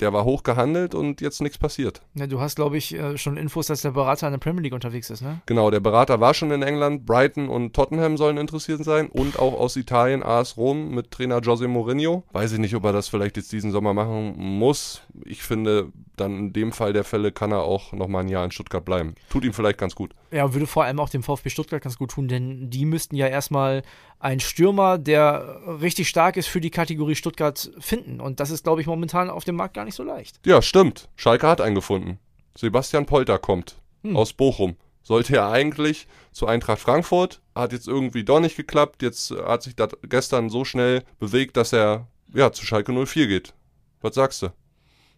der 0.00 0.12
war 0.12 0.24
hoch 0.24 0.42
gehandelt 0.42 0.94
und 0.94 1.20
jetzt 1.20 1.40
nichts 1.40 1.58
passiert. 1.58 2.02
Ja, 2.14 2.26
du 2.26 2.40
hast, 2.40 2.56
glaube 2.56 2.76
ich, 2.76 2.94
äh, 2.94 3.16
schon 3.16 3.36
Infos, 3.36 3.66
dass 3.66 3.82
der 3.82 3.92
Berater 3.92 4.26
in 4.26 4.32
der 4.32 4.38
Premier 4.38 4.62
League 4.62 4.74
unterwegs 4.74 5.10
ist, 5.10 5.22
ne? 5.22 5.40
Genau, 5.46 5.70
der 5.70 5.80
Berater 5.80 6.20
war 6.20 6.34
schon 6.34 6.50
in 6.50 6.62
England, 6.62 7.06
Brighton 7.06 7.48
und 7.48 7.74
Tottenham 7.74 8.16
sollen 8.16 8.36
interessiert 8.36 8.84
sein 8.84 9.08
und 9.08 9.38
auch 9.38 9.54
aus 9.54 9.76
Italien 9.76 10.22
AS 10.22 10.56
Rom 10.56 10.90
mit 10.90 11.10
Trainer 11.10 11.40
Jose 11.40 11.68
Mourinho. 11.68 12.24
Weiß 12.32 12.52
ich 12.52 12.58
nicht, 12.58 12.74
ob 12.74 12.84
er 12.84 12.92
das 12.92 13.08
vielleicht 13.08 13.36
jetzt 13.36 13.52
diesen 13.52 13.72
Sommer 13.72 13.94
machen 13.94 14.34
muss. 14.36 15.02
Ich 15.24 15.42
finde, 15.42 15.92
dann 16.16 16.38
in 16.38 16.52
dem 16.52 16.72
Fall 16.72 16.92
der 16.92 17.04
Fälle 17.04 17.32
kann 17.32 17.52
er 17.52 17.62
auch 17.62 17.92
nochmal 17.92 18.24
ein 18.24 18.28
Jahr 18.28 18.44
in 18.44 18.50
Stuttgart 18.50 18.84
bleiben. 18.84 19.14
Tut 19.30 19.44
ihm 19.44 19.52
vielleicht 19.52 19.78
ganz 19.78 19.94
gut. 19.94 20.14
Ja, 20.30 20.52
würde 20.52 20.66
vor 20.66 20.84
allem 20.84 21.00
auch 21.00 21.08
dem 21.08 21.22
VfB 21.22 21.50
Stuttgart 21.50 21.82
ganz 21.82 21.96
gut 21.96 22.10
tun, 22.10 22.28
denn 22.28 22.68
die 22.70 22.84
müssten 22.84 23.16
ja 23.16 23.26
erstmal 23.26 23.82
einen 24.18 24.40
Stürmer, 24.40 24.98
der 24.98 25.60
richtig 25.80 26.08
stark 26.08 26.36
ist 26.36 26.46
für 26.48 26.60
die 26.60 26.70
Kategorie 26.70 27.14
Stuttgart 27.14 27.70
finden. 27.78 28.20
Und 28.20 28.40
das 28.40 28.50
ist, 28.50 28.64
glaube 28.64 28.80
ich, 28.80 28.86
momentan 28.86 29.30
auf 29.30 29.44
dem 29.44 29.56
Markt 29.56 29.74
gar 29.74 29.84
nicht 29.84 29.94
so 29.94 30.02
leicht. 30.02 30.40
Ja, 30.46 30.62
stimmt. 30.62 31.08
Schalke 31.16 31.46
hat 31.46 31.60
einen 31.60 31.74
gefunden. 31.74 32.18
Sebastian 32.56 33.06
Polter 33.06 33.38
kommt 33.38 33.76
Hm. 34.02 34.16
aus 34.16 34.32
Bochum. 34.32 34.76
Sollte 35.02 35.36
er 35.36 35.50
eigentlich 35.50 36.08
zu 36.32 36.46
Eintracht 36.46 36.80
Frankfurt, 36.80 37.40
hat 37.54 37.72
jetzt 37.72 37.86
irgendwie 37.86 38.24
doch 38.24 38.40
nicht 38.40 38.56
geklappt. 38.56 39.02
Jetzt 39.02 39.30
hat 39.30 39.62
sich 39.62 39.76
das 39.76 39.90
gestern 40.02 40.50
so 40.50 40.64
schnell 40.64 41.04
bewegt, 41.20 41.56
dass 41.56 41.72
er 41.72 42.08
ja 42.34 42.50
zu 42.52 42.64
Schalke 42.66 42.92
04 42.92 43.26
geht. 43.28 43.54
Was 44.00 44.14
sagst 44.16 44.42
du? 44.42 44.48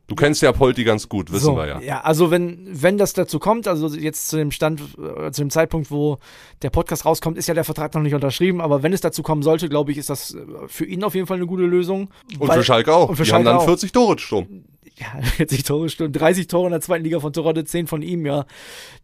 Du 0.09 0.15
kennst 0.15 0.41
ja 0.41 0.53
Polti 0.53 0.85
ganz 0.85 1.09
gut, 1.09 1.31
wissen 1.31 1.45
so, 1.45 1.57
wir 1.57 1.67
ja. 1.67 1.81
Ja, 1.81 2.00
also 2.00 2.31
wenn, 2.31 2.67
wenn 2.67 2.97
das 2.97 3.12
dazu 3.12 3.38
kommt, 3.38 3.69
also 3.69 3.88
jetzt 3.88 4.29
zu 4.29 4.38
dem 4.38 4.50
Stand, 4.50 4.81
äh, 4.99 5.31
zu 5.31 5.43
dem 5.43 5.50
Zeitpunkt, 5.50 5.91
wo 5.91 6.17
der 6.62 6.71
Podcast 6.71 7.05
rauskommt, 7.05 7.37
ist 7.37 7.47
ja 7.47 7.53
der 7.53 7.65
Vertrag 7.65 7.95
noch 7.95 8.00
nicht 8.00 8.15
unterschrieben, 8.15 8.62
aber 8.62 8.83
wenn 8.83 8.95
es 8.95 9.03
dazu 9.03 9.23
kommen 9.23 9.43
sollte, 9.43 9.69
glaube 9.69 9.93
ich, 9.93 9.99
ist 9.99 10.09
das 10.09 10.35
äh, 10.35 10.38
für 10.67 10.87
ihn 10.87 11.05
auf 11.05 11.15
jeden 11.15 11.27
Fall 11.27 11.37
eine 11.37 11.47
gute 11.47 11.65
Lösung. 11.65 12.09
Und 12.38 12.49
weil- 12.49 12.57
für 12.59 12.65
Schalke 12.65 12.95
auch. 12.95 13.11
Und 13.11 13.17
für 13.17 13.25
Die 13.25 13.31
haben 13.33 13.45
Schalke 13.45 13.50
dann 13.50 13.57
auch. 13.59 13.65
40 13.67 13.93
Tore 13.93 14.19
Sturm. 14.19 14.65
Ja, 14.97 15.21
40 15.37 15.62
Tore, 15.62 15.91
Stunde, 15.91 16.19
30 16.19 16.47
Tore 16.49 16.67
in 16.69 16.73
der 16.73 16.81
zweiten 16.81 17.05
Liga 17.05 17.21
von 17.21 17.33
Toronto, 17.35 17.62
10 17.62 17.87
von 17.87 18.00
ihm, 18.00 18.25
ja. 18.25 18.47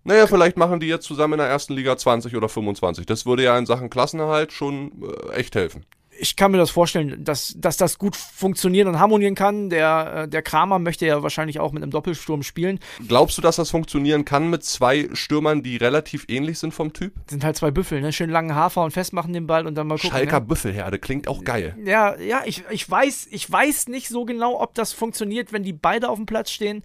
Naja, 0.04 0.26
vielleicht 0.26 0.56
machen 0.56 0.80
die 0.80 0.87
jetzt 0.87 1.04
zusammen 1.04 1.34
in 1.34 1.38
der 1.40 1.49
ersten 1.49 1.75
Liga 1.75 1.96
20 1.99 2.34
oder 2.34 2.49
25. 2.49 3.04
Das 3.04 3.26
würde 3.26 3.44
ja 3.44 3.56
in 3.58 3.66
Sachen 3.66 3.90
Klassenerhalt 3.90 4.52
schon 4.52 4.90
äh, 5.30 5.34
echt 5.34 5.54
helfen. 5.54 5.84
Ich 6.18 6.37
kann 6.37 6.50
mir 6.50 6.59
das 6.59 6.71
vorstellen, 6.71 7.25
dass, 7.25 7.54
dass 7.56 7.76
das 7.76 7.99
gut 7.99 8.16
funktionieren 8.16 8.88
und 8.88 8.99
harmonieren 8.99 9.35
kann. 9.35 9.71
Der, 9.71 10.23
äh, 10.25 10.28
der 10.28 10.42
Kramer 10.42 10.78
möchte 10.78 11.06
ja 11.06 11.23
wahrscheinlich 11.23 11.61
auch 11.61 11.73
mit 11.73 11.83
einem 11.83 11.90
Doppelsturm 11.90 12.42
spielen. 12.42 12.80
Glaubst 13.06 13.38
du, 13.38 13.42
dass 13.42 13.56
das 13.56 13.71
funktionieren 13.71 14.25
kann 14.25 14.50
mit 14.50 14.64
zwei 14.64 15.09
Stürmern, 15.12 15.62
die 15.62 15.76
relativ 15.76 16.25
ähnlich 16.28 16.59
sind 16.59 16.73
vom 16.73 16.92
Typ? 16.92 17.14
Das 17.25 17.30
sind 17.30 17.44
halt 17.44 17.56
zwei 17.56 17.71
Büffel, 17.71 18.00
ne? 18.00 18.12
Schön 18.12 18.30
langen 18.30 18.54
Hafer 18.54 18.83
und 18.83 18.92
festmachen 18.92 19.33
den 19.33 19.47
Ball 19.47 19.66
und 19.66 19.75
dann 19.75 19.87
mal 19.87 19.97
gucken. 19.97 20.11
Schalker 20.11 20.40
ne? 20.40 20.47
Büffelherde, 20.47 20.99
klingt 20.99 21.28
auch 21.28 21.44
geil. 21.44 21.76
Ja, 21.85 22.18
ja, 22.18 22.42
ich, 22.44 22.64
ich 22.71 22.88
weiß, 22.88 23.28
ich 23.30 23.50
weiß 23.50 23.88
nicht 23.88 24.09
so 24.09 24.25
genau, 24.25 24.61
ob 24.61 24.75
das 24.75 24.92
funktioniert, 24.92 25.52
wenn 25.52 25.62
die 25.62 25.73
beide 25.73 26.09
auf 26.09 26.16
dem 26.16 26.26
Platz 26.26 26.50
stehen. 26.50 26.83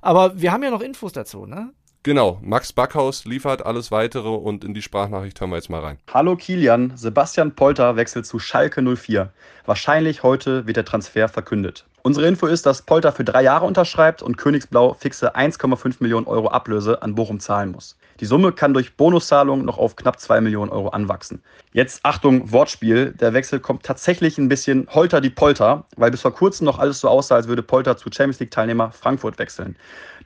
Aber 0.00 0.40
wir 0.40 0.52
haben 0.52 0.62
ja 0.62 0.70
noch 0.70 0.82
Infos 0.82 1.12
dazu, 1.12 1.46
ne? 1.46 1.72
Genau, 2.06 2.38
Max 2.40 2.72
Backhaus 2.72 3.24
liefert 3.24 3.66
alles 3.66 3.90
weitere 3.90 4.28
und 4.28 4.62
in 4.62 4.74
die 4.74 4.82
Sprachnachricht 4.82 5.40
hören 5.40 5.50
wir 5.50 5.56
jetzt 5.56 5.70
mal 5.70 5.80
rein. 5.80 5.98
Hallo 6.14 6.36
Kilian, 6.36 6.92
Sebastian 6.94 7.56
Polter 7.56 7.96
wechselt 7.96 8.26
zu 8.26 8.38
Schalke 8.38 8.80
04. 8.80 9.32
Wahrscheinlich 9.64 10.22
heute 10.22 10.68
wird 10.68 10.76
der 10.76 10.84
Transfer 10.84 11.28
verkündet. 11.28 11.84
Unsere 12.02 12.28
Info 12.28 12.46
ist, 12.46 12.64
dass 12.64 12.82
Polter 12.82 13.10
für 13.10 13.24
drei 13.24 13.42
Jahre 13.42 13.66
unterschreibt 13.66 14.22
und 14.22 14.36
Königsblau 14.36 14.94
fixe 14.94 15.34
1,5 15.34 15.96
Millionen 15.98 16.28
Euro 16.28 16.46
Ablöse 16.46 17.02
an 17.02 17.16
Bochum 17.16 17.40
zahlen 17.40 17.72
muss. 17.72 17.96
Die 18.20 18.24
Summe 18.24 18.52
kann 18.52 18.72
durch 18.72 18.96
Bonuszahlungen 18.96 19.66
noch 19.66 19.76
auf 19.76 19.94
knapp 19.94 20.18
2 20.18 20.40
Millionen 20.40 20.70
Euro 20.70 20.88
anwachsen. 20.88 21.42
Jetzt 21.72 22.00
Achtung, 22.02 22.50
Wortspiel. 22.50 23.12
Der 23.12 23.34
Wechsel 23.34 23.60
kommt 23.60 23.82
tatsächlich 23.82 24.38
ein 24.38 24.48
bisschen 24.48 24.88
holter 24.90 25.20
die 25.20 25.28
Polter, 25.28 25.84
weil 25.96 26.10
bis 26.10 26.22
vor 26.22 26.32
kurzem 26.32 26.64
noch 26.64 26.78
alles 26.78 27.00
so 27.00 27.08
aussah, 27.08 27.34
als 27.34 27.48
würde 27.48 27.62
Polter 27.62 27.98
zu 27.98 28.10
Champions 28.10 28.40
League-Teilnehmer 28.40 28.90
Frankfurt 28.92 29.38
wechseln. 29.38 29.76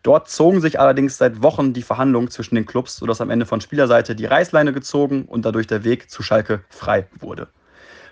Dort 0.04 0.30
zogen 0.30 0.60
sich 0.60 0.78
allerdings 0.78 1.18
seit 1.18 1.42
Wochen 1.42 1.72
die 1.72 1.82
Verhandlungen 1.82 2.30
zwischen 2.30 2.54
den 2.54 2.64
Clubs, 2.64 2.96
sodass 2.96 3.20
am 3.20 3.30
Ende 3.30 3.44
von 3.44 3.60
Spielerseite 3.60 4.14
die 4.14 4.26
Reißleine 4.26 4.72
gezogen 4.72 5.24
und 5.24 5.44
dadurch 5.44 5.66
der 5.66 5.82
Weg 5.82 6.10
zu 6.10 6.22
Schalke 6.22 6.64
frei 6.70 7.08
wurde. 7.18 7.48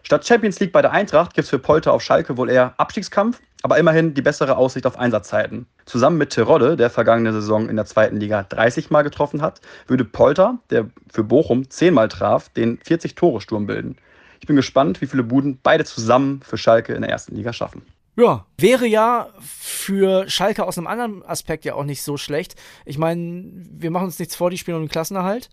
Statt 0.08 0.26
Champions 0.26 0.58
League 0.58 0.72
bei 0.72 0.80
der 0.80 0.92
Eintracht 0.92 1.34
gibt 1.34 1.44
es 1.44 1.50
für 1.50 1.58
Polter 1.58 1.92
auf 1.92 2.00
Schalke 2.00 2.38
wohl 2.38 2.48
eher 2.48 2.72
Abstiegskampf, 2.78 3.42
aber 3.60 3.76
immerhin 3.76 4.14
die 4.14 4.22
bessere 4.22 4.56
Aussicht 4.56 4.86
auf 4.86 4.98
Einsatzzeiten. 4.98 5.66
Zusammen 5.84 6.16
mit 6.16 6.30
Terodde, 6.30 6.78
der 6.78 6.88
vergangene 6.88 7.30
Saison 7.34 7.68
in 7.68 7.76
der 7.76 7.84
zweiten 7.84 8.16
Liga 8.16 8.42
30 8.42 8.88
Mal 8.88 9.02
getroffen 9.02 9.42
hat, 9.42 9.60
würde 9.86 10.06
Polter, 10.06 10.60
der 10.70 10.88
für 11.12 11.24
Bochum 11.24 11.68
10 11.68 11.92
Mal 11.92 12.08
traf, 12.08 12.48
den 12.48 12.78
40-Tore-Sturm 12.78 13.66
bilden. 13.66 13.98
Ich 14.40 14.46
bin 14.46 14.56
gespannt, 14.56 15.02
wie 15.02 15.06
viele 15.06 15.24
Buden 15.24 15.58
beide 15.62 15.84
zusammen 15.84 16.40
für 16.42 16.56
Schalke 16.56 16.94
in 16.94 17.02
der 17.02 17.10
ersten 17.10 17.36
Liga 17.36 17.52
schaffen. 17.52 17.82
Ja, 18.16 18.46
wäre 18.56 18.86
ja 18.86 19.28
für 19.38 20.26
Schalke 20.30 20.64
aus 20.64 20.78
einem 20.78 20.86
anderen 20.86 21.22
Aspekt 21.22 21.66
ja 21.66 21.74
auch 21.74 21.84
nicht 21.84 22.02
so 22.02 22.16
schlecht. 22.16 22.54
Ich 22.86 22.96
meine, 22.96 23.44
wir 23.44 23.90
machen 23.90 24.06
uns 24.06 24.18
nichts 24.18 24.36
vor, 24.36 24.48
die 24.48 24.56
spielen 24.56 24.78
um 24.78 24.84
den 24.84 24.88
Klassenerhalt. 24.88 25.50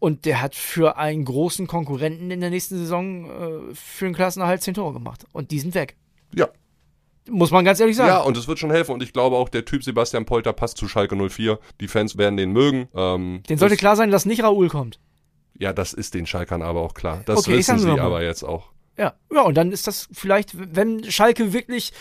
Und 0.00 0.24
der 0.26 0.40
hat 0.40 0.54
für 0.54 0.96
einen 0.96 1.24
großen 1.24 1.66
Konkurrenten 1.66 2.30
in 2.30 2.40
der 2.40 2.50
nächsten 2.50 2.78
Saison 2.78 3.70
äh, 3.70 3.74
für 3.74 4.04
den 4.04 4.14
Klassenerhalt 4.14 4.62
zehn 4.62 4.74
Tore 4.74 4.92
gemacht. 4.92 5.24
Und 5.32 5.50
die 5.50 5.58
sind 5.58 5.74
weg. 5.74 5.96
Ja. 6.34 6.48
Muss 7.28 7.50
man 7.50 7.64
ganz 7.64 7.80
ehrlich 7.80 7.96
sagen. 7.96 8.08
Ja, 8.08 8.20
und 8.20 8.36
es 8.36 8.48
wird 8.48 8.58
schon 8.58 8.70
helfen. 8.70 8.92
Und 8.92 9.02
ich 9.02 9.12
glaube 9.12 9.36
auch, 9.36 9.48
der 9.48 9.64
Typ 9.64 9.82
Sebastian 9.82 10.24
Polter 10.24 10.52
passt 10.52 10.78
zu 10.78 10.88
Schalke 10.88 11.16
04. 11.16 11.58
Die 11.80 11.88
Fans 11.88 12.16
werden 12.16 12.36
den 12.36 12.52
mögen. 12.52 12.88
Ähm, 12.94 13.42
Den 13.48 13.58
sollte 13.58 13.76
klar 13.76 13.96
sein, 13.96 14.10
dass 14.10 14.24
nicht 14.24 14.42
Raoul 14.42 14.68
kommt. 14.68 14.98
Ja, 15.58 15.72
das 15.72 15.92
ist 15.92 16.14
den 16.14 16.26
Schalkern 16.26 16.62
aber 16.62 16.80
auch 16.80 16.94
klar. 16.94 17.22
Das 17.26 17.40
Okay, 17.40 17.58
wissen 17.58 17.78
sie 17.78 17.90
aber 17.90 18.22
jetzt 18.22 18.44
auch. 18.44 18.70
Ja. 18.96 19.14
Ja, 19.32 19.42
und 19.42 19.56
dann 19.56 19.72
ist 19.72 19.86
das 19.86 20.08
vielleicht, 20.12 20.52
wenn 20.74 21.04
Schalke 21.10 21.52
wirklich 21.52 21.92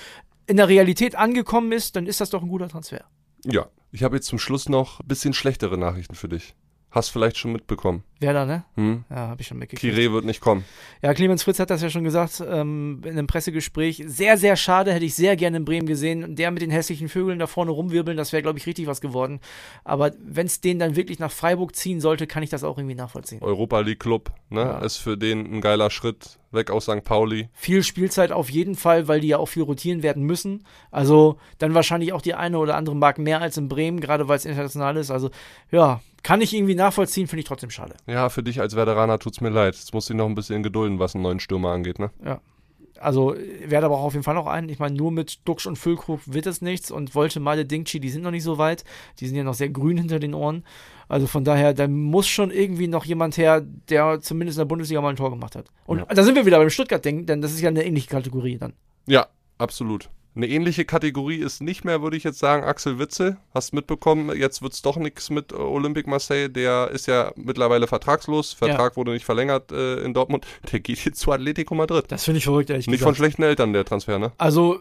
in 0.46 0.58
der 0.58 0.70
Realität 0.70 1.16
angekommen 1.16 1.72
ist, 1.72 1.96
dann 1.96 2.06
ist 2.06 2.22
das 2.22 2.30
doch 2.30 2.42
ein 2.42 2.48
guter 2.48 2.70
Transfer. 2.70 3.04
Ja. 3.44 3.68
Ich 3.92 4.04
habe 4.04 4.18
jetzt 4.18 4.28
zum 4.28 4.38
Schluss 4.38 4.70
noch 4.70 5.00
ein 5.00 5.08
bisschen 5.08 5.34
schlechtere 5.34 5.78
Nachrichten 5.78 6.16
für 6.16 6.30
dich. 6.30 6.56
Hast 6.98 7.10
vielleicht 7.10 7.38
schon 7.38 7.52
mitbekommen. 7.52 8.02
Wer 8.20 8.34
da, 8.34 8.44
ne? 8.44 8.64
Hm? 8.74 9.04
Ja, 9.12 9.28
habe 9.28 9.40
ich 9.40 9.46
schon 9.46 9.60
mitgekriegt. 9.60 9.94
Kire 9.96 10.12
wird 10.12 10.26
nicht 10.26 10.42
kommen. 10.42 10.66
Ja, 11.04 11.14
Clemens 11.14 11.44
Fritz 11.44 11.60
hat 11.60 11.70
das 11.70 11.84
ja 11.84 11.92
schon 11.92 12.04
gesagt 12.04 12.44
ähm, 12.44 13.02
in 13.06 13.12
einem 13.12 13.28
Pressegespräch. 13.28 14.04
Sehr, 14.08 14.36
sehr 14.40 14.56
schade, 14.56 14.92
hätte 14.92 15.06
ich 15.06 15.14
sehr 15.14 15.36
gerne 15.36 15.58
in 15.58 15.66
Bremen 15.66 15.86
gesehen. 15.86 16.24
Und 16.24 16.40
Der 16.40 16.50
mit 16.50 16.64
den 16.64 16.72
hässlichen 16.72 17.08
Vögeln 17.08 17.38
da 17.38 17.46
vorne 17.46 17.70
rumwirbeln, 17.70 18.18
das 18.18 18.34
wäre, 18.34 18.42
glaube 18.42 18.58
ich, 18.58 18.66
richtig 18.66 18.88
was 18.88 19.00
geworden. 19.00 19.42
Aber 19.84 20.12
wenn 20.20 20.48
es 20.48 20.60
den 20.60 20.80
dann 20.80 20.96
wirklich 20.96 21.20
nach 21.20 21.32
Freiburg 21.32 21.76
ziehen 21.76 22.02
sollte, 22.02 22.26
kann 22.26 22.42
ich 22.42 22.50
das 22.50 22.64
auch 22.64 22.80
irgendwie 22.80 22.96
nachvollziehen. 22.96 23.44
Europa 23.44 23.80
League 23.82 24.00
Club, 24.00 24.32
ne? 24.50 24.62
Ja. 24.62 24.80
Ist 24.80 24.98
für 24.98 25.20
den 25.20 25.46
ein 25.54 25.62
geiler 25.62 25.92
Schritt. 25.92 26.40
Weg 26.52 26.72
aus 26.72 26.86
St. 26.86 27.04
Pauli. 27.04 27.50
Viel 27.54 27.84
Spielzeit 27.84 28.32
auf 28.32 28.50
jeden 28.50 28.76
Fall, 28.76 29.08
weil 29.08 29.20
die 29.20 29.28
ja 29.28 29.38
auch 29.38 29.48
viel 29.48 29.64
rotieren 29.64 30.04
werden 30.04 30.24
müssen. 30.24 30.66
Also 30.92 31.38
dann 31.58 31.74
wahrscheinlich 31.74 32.14
auch 32.14 32.22
die 32.22 32.34
eine 32.34 32.58
oder 32.58 32.76
andere 32.76 32.96
Mark 32.96 33.18
mehr 33.18 33.42
als 33.42 33.58
in 33.58 33.68
Bremen, 33.68 34.00
gerade 34.00 34.28
weil 34.28 34.38
es 34.38 34.46
international 34.46 34.98
ist. 34.98 35.12
Also 35.12 35.30
ja, 35.72 36.02
kann 36.24 36.42
ich 36.42 36.54
irgendwie 36.54 36.76
nachvollziehen, 36.76 37.28
finde 37.28 37.42
ich 37.42 37.48
trotzdem 37.48 37.70
schade. 37.70 37.96
Ja, 38.06 38.30
für 38.30 38.44
dich 38.44 38.60
als 38.60 38.76
Veteraner 38.76 39.20
tut's 39.20 39.42
mir 39.42 39.50
leid. 39.50 39.76
Jetzt 39.76 39.94
musst 39.94 40.10
du 40.10 40.14
dich 40.14 40.18
noch 40.18 40.28
ein 40.28 40.36
bisschen 40.36 40.64
gedulden, 40.64 41.00
was 41.00 41.16
einen 41.16 41.24
neuen 41.24 41.40
Stürmer 41.40 41.72
angeht, 41.72 42.00
ne? 42.00 42.12
Also 43.00 43.36
werde 43.66 43.86
aber 43.86 43.98
auch 43.98 44.04
auf 44.04 44.14
jeden 44.14 44.24
Fall 44.24 44.36
noch 44.36 44.48
einen. 44.48 44.70
Ich 44.70 44.80
meine, 44.80 44.96
nur 44.96 45.12
mit 45.12 45.48
Duxch 45.48 45.66
und 45.68 45.78
Füllkrug 45.78 46.22
wird 46.26 46.46
es 46.46 46.62
nichts 46.62 46.92
und 46.92 47.16
wollte 47.16 47.40
Male 47.40 47.66
Dingchi, 47.66 48.00
die 48.00 48.10
sind 48.10 48.24
noch 48.24 48.32
nicht 48.32 48.44
so 48.44 48.58
weit. 48.58 48.84
Die 49.20 49.28
sind 49.28 49.36
ja 49.36 49.44
noch 49.44 49.54
sehr 49.54 49.70
grün 49.70 49.98
hinter 49.98 50.20
den 50.20 50.34
Ohren. 50.34 50.64
Also 51.10 51.26
von 51.28 51.44
daher, 51.44 51.74
da 51.74 51.88
muss 51.88 52.28
schon 52.28 52.52
irgendwie 52.52 52.88
noch 52.88 53.06
jemand 53.06 53.38
her, 53.38 53.62
der 53.90 54.20
zumindest 54.20 54.58
in 54.58 54.62
der 54.62 54.66
Bundesliga 54.66 55.02
mal 55.02 55.10
ein 55.10 55.16
Tor 55.16 55.30
gemacht 55.30 55.56
hat. 55.56 55.66
Und 55.86 56.00
Ja. 56.00 56.06
da 56.06 56.24
sind 56.24 56.36
wir 56.36 56.46
wieder 56.46 56.58
beim 56.60 56.70
Stuttgart-Ding, 56.70 57.26
denn 57.26 57.42
das 57.42 57.52
ist 57.54 57.62
ja 57.62 57.70
eine 57.70 57.86
ähnliche 57.86 58.10
Kategorie 58.10 58.58
dann. 58.58 58.74
Ja, 59.06 59.28
absolut. 59.58 60.10
Eine 60.38 60.50
ähnliche 60.50 60.86
Kategorie 60.86 61.38
ist 61.38 61.64
nicht 61.64 61.84
mehr, 61.84 62.04
würde 62.04 62.16
ich 62.16 62.24
jetzt 62.24 62.38
sagen, 62.38 62.64
Axel 62.64 63.00
Witzel. 63.00 63.38
Hast 63.56 63.74
mitbekommen, 63.74 64.38
jetzt 64.38 64.62
wird's 64.62 64.84
doch 64.84 64.98
nichts 64.98 65.32
mit 65.32 65.52
Olympique 65.52 66.08
Marseille. 66.08 66.48
Der 66.48 66.92
ist 66.92 67.08
ja 67.08 67.32
mittlerweile 67.36 67.88
vertragslos. 67.88 68.54
Vertrag 68.54 68.98
wurde 68.98 69.14
nicht 69.14 69.26
verlängert 69.26 69.72
äh, 69.72 70.04
in 70.04 70.14
Dortmund. 70.14 70.46
Der 70.72 70.80
geht 70.80 71.04
jetzt 71.04 71.22
zu 71.22 71.32
Atletico 71.32 71.74
Madrid. 71.74 72.06
Das 72.10 72.24
finde 72.24 72.38
ich 72.38 72.44
verrückt, 72.44 72.70
ehrlich 72.70 72.86
Nicht 72.86 73.00
von 73.00 73.14
gesagt. 73.14 73.18
schlechten 73.18 73.42
Eltern, 73.42 73.74
der 73.74 73.84
Transfer, 73.84 74.20
ne? 74.20 74.32
Also, 74.38 74.80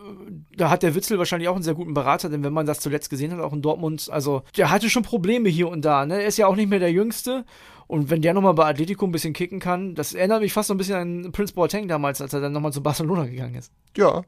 da 0.55 0.69
hat 0.69 0.83
der 0.83 0.95
Witzel 0.95 1.17
wahrscheinlich 1.17 1.49
auch 1.49 1.55
einen 1.55 1.65
sehr 1.65 1.73
guten 1.73 1.95
Berater, 1.95 2.29
denn 2.29 2.45
wenn 2.45 2.53
man 2.53 2.67
das 2.67 2.81
zuletzt 2.81 3.09
gesehen 3.09 3.33
hat, 3.33 3.41
auch 3.41 3.55
in 3.55 3.63
Dortmund, 3.63 4.11
also, 4.13 4.43
der 4.59 4.71
hatte 4.71 4.91
schon 4.91 5.05
Probleme 5.05 5.49
hier 5.49 5.69
und 5.69 5.87
da, 5.87 6.05
ne? 6.05 6.21
Er 6.21 6.27
ist 6.27 6.37
ja 6.37 6.49
auch 6.49 6.57
nicht 6.57 6.69
mehr 6.69 6.81
der 6.81 6.93
Jüngste. 6.93 7.47
Und 7.87 8.11
wenn 8.11 8.21
der 8.21 8.35
nochmal 8.35 8.53
bei 8.53 8.67
Atletico 8.67 9.07
ein 9.07 9.13
bisschen 9.13 9.33
kicken 9.33 9.61
kann, 9.61 9.95
das 9.95 10.13
erinnert 10.13 10.43
mich 10.43 10.53
fast 10.53 10.69
so 10.69 10.75
ein 10.75 10.77
bisschen 10.77 10.97
an 10.97 11.33
Prince 11.33 11.55
Boateng 11.55 11.89
damals, 11.89 12.21
als 12.21 12.35
er 12.35 12.43
dann 12.43 12.53
nochmal 12.53 12.75
zu 12.75 12.83
Barcelona 12.83 13.25
gegangen 13.25 13.55
ist. 13.55 13.73
Ja, 13.97 14.23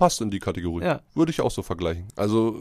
passt 0.00 0.20
in 0.20 0.30
die 0.32 0.40
Kategorie. 0.40 0.84
Ja. 0.84 1.00
Würde 1.14 1.30
ich 1.30 1.40
auch 1.40 1.50
so 1.52 1.62
vergleichen. 1.62 2.08
Also, 2.16 2.56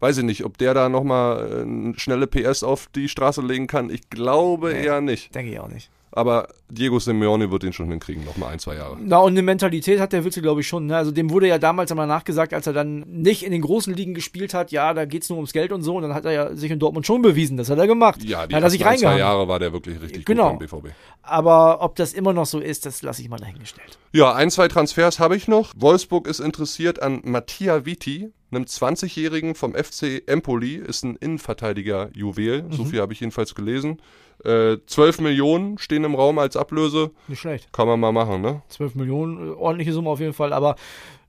weiß 0.00 0.18
ich 0.18 0.24
nicht, 0.24 0.44
ob 0.44 0.58
der 0.58 0.74
da 0.74 0.90
nochmal 0.90 1.64
äh, 1.94 1.98
schnelle 1.98 2.26
PS 2.26 2.62
auf 2.62 2.88
die 2.94 3.08
Straße 3.08 3.40
legen 3.40 3.66
kann. 3.66 3.88
Ich 3.88 4.10
glaube 4.10 4.72
Nee. 4.74 4.84
eher 4.84 5.00
nicht. 5.00 5.34
Denke 5.34 5.52
ich 5.52 5.58
auch 5.60 5.68
nicht. 5.68 5.88
Aber 6.16 6.46
Diego 6.70 7.00
Simeone 7.00 7.50
wird 7.50 7.64
den 7.64 7.72
schon 7.72 7.88
hinkriegen, 7.90 8.24
nochmal 8.24 8.52
ein, 8.52 8.60
zwei 8.60 8.76
Jahre. 8.76 8.96
Na, 9.00 9.18
und 9.18 9.32
eine 9.32 9.42
Mentalität 9.42 9.98
hat 9.98 10.12
der 10.12 10.24
Witzel, 10.24 10.42
glaube 10.42 10.60
ich, 10.60 10.68
schon. 10.68 10.86
Ne? 10.86 10.96
Also 10.96 11.10
dem 11.10 11.28
wurde 11.30 11.48
ja 11.48 11.58
damals 11.58 11.90
einmal 11.90 12.06
nachgesagt, 12.06 12.54
als 12.54 12.68
er 12.68 12.72
dann 12.72 13.00
nicht 13.00 13.42
in 13.42 13.50
den 13.50 13.62
großen 13.62 13.92
Ligen 13.92 14.14
gespielt 14.14 14.54
hat, 14.54 14.70
ja, 14.70 14.94
da 14.94 15.06
geht's 15.06 15.28
nur 15.28 15.38
ums 15.38 15.52
Geld 15.52 15.72
und 15.72 15.82
so. 15.82 15.96
Und 15.96 16.02
dann 16.02 16.14
hat 16.14 16.24
er 16.24 16.30
ja 16.32 16.54
sich 16.54 16.70
in 16.70 16.78
Dortmund 16.78 17.04
schon 17.04 17.20
bewiesen. 17.20 17.56
Das 17.56 17.68
hat 17.68 17.78
er 17.78 17.88
gemacht. 17.88 18.22
Ja, 18.22 18.46
die 18.46 18.54
hat 18.54 18.62
er 18.62 18.70
sich 18.70 18.86
ein, 18.86 18.96
zwei. 18.98 19.18
Jahre 19.18 19.48
war 19.48 19.58
der 19.58 19.72
wirklich 19.72 20.00
richtig 20.00 20.24
Genau. 20.24 20.50
gut 20.56 20.70
beim 20.70 20.80
BVB. 20.82 20.94
Aber 21.22 21.82
ob 21.82 21.96
das 21.96 22.12
immer 22.12 22.32
noch 22.32 22.46
so 22.46 22.60
ist, 22.60 22.86
das 22.86 23.02
lasse 23.02 23.20
ich 23.20 23.28
mal 23.28 23.38
dahingestellt. 23.38 23.98
Ja, 24.12 24.32
ein, 24.34 24.50
zwei 24.50 24.68
Transfers 24.68 25.18
habe 25.18 25.36
ich 25.36 25.48
noch. 25.48 25.72
Wolfsburg 25.76 26.28
ist 26.28 26.38
interessiert 26.38 27.02
an 27.02 27.22
Mattia 27.24 27.84
Viti, 27.86 28.30
einem 28.54 28.64
20-Jährigen 28.64 29.54
vom 29.54 29.74
FC 29.74 30.22
Empoli, 30.26 30.76
ist 30.76 31.04
ein 31.04 31.16
Innenverteidiger-Juwel. 31.16 32.62
Mhm. 32.62 32.72
So 32.72 32.84
viel 32.84 33.00
habe 33.00 33.12
ich 33.12 33.20
jedenfalls 33.20 33.54
gelesen. 33.54 34.00
Äh, 34.44 34.78
12 34.86 35.20
Millionen 35.20 35.78
stehen 35.78 36.04
im 36.04 36.14
Raum 36.14 36.38
als 36.38 36.56
Ablöse. 36.56 37.10
Nicht 37.28 37.40
schlecht. 37.40 37.72
Kann 37.72 37.86
man 37.86 38.00
mal 38.00 38.12
machen, 38.12 38.40
ne? 38.42 38.62
12 38.68 38.94
Millionen, 38.94 39.54
ordentliche 39.54 39.92
Summe 39.92 40.10
auf 40.10 40.20
jeden 40.20 40.32
Fall. 40.32 40.52
Aber 40.52 40.76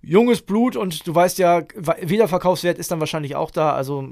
junges 0.02 0.42
Blut 0.42 0.76
und 0.76 1.06
du 1.08 1.14
weißt 1.14 1.38
ja, 1.38 1.64
Wiederverkaufswert 2.02 2.78
ist 2.78 2.92
dann 2.92 3.00
wahrscheinlich 3.00 3.36
auch 3.36 3.52
da. 3.52 3.74
Also 3.74 4.10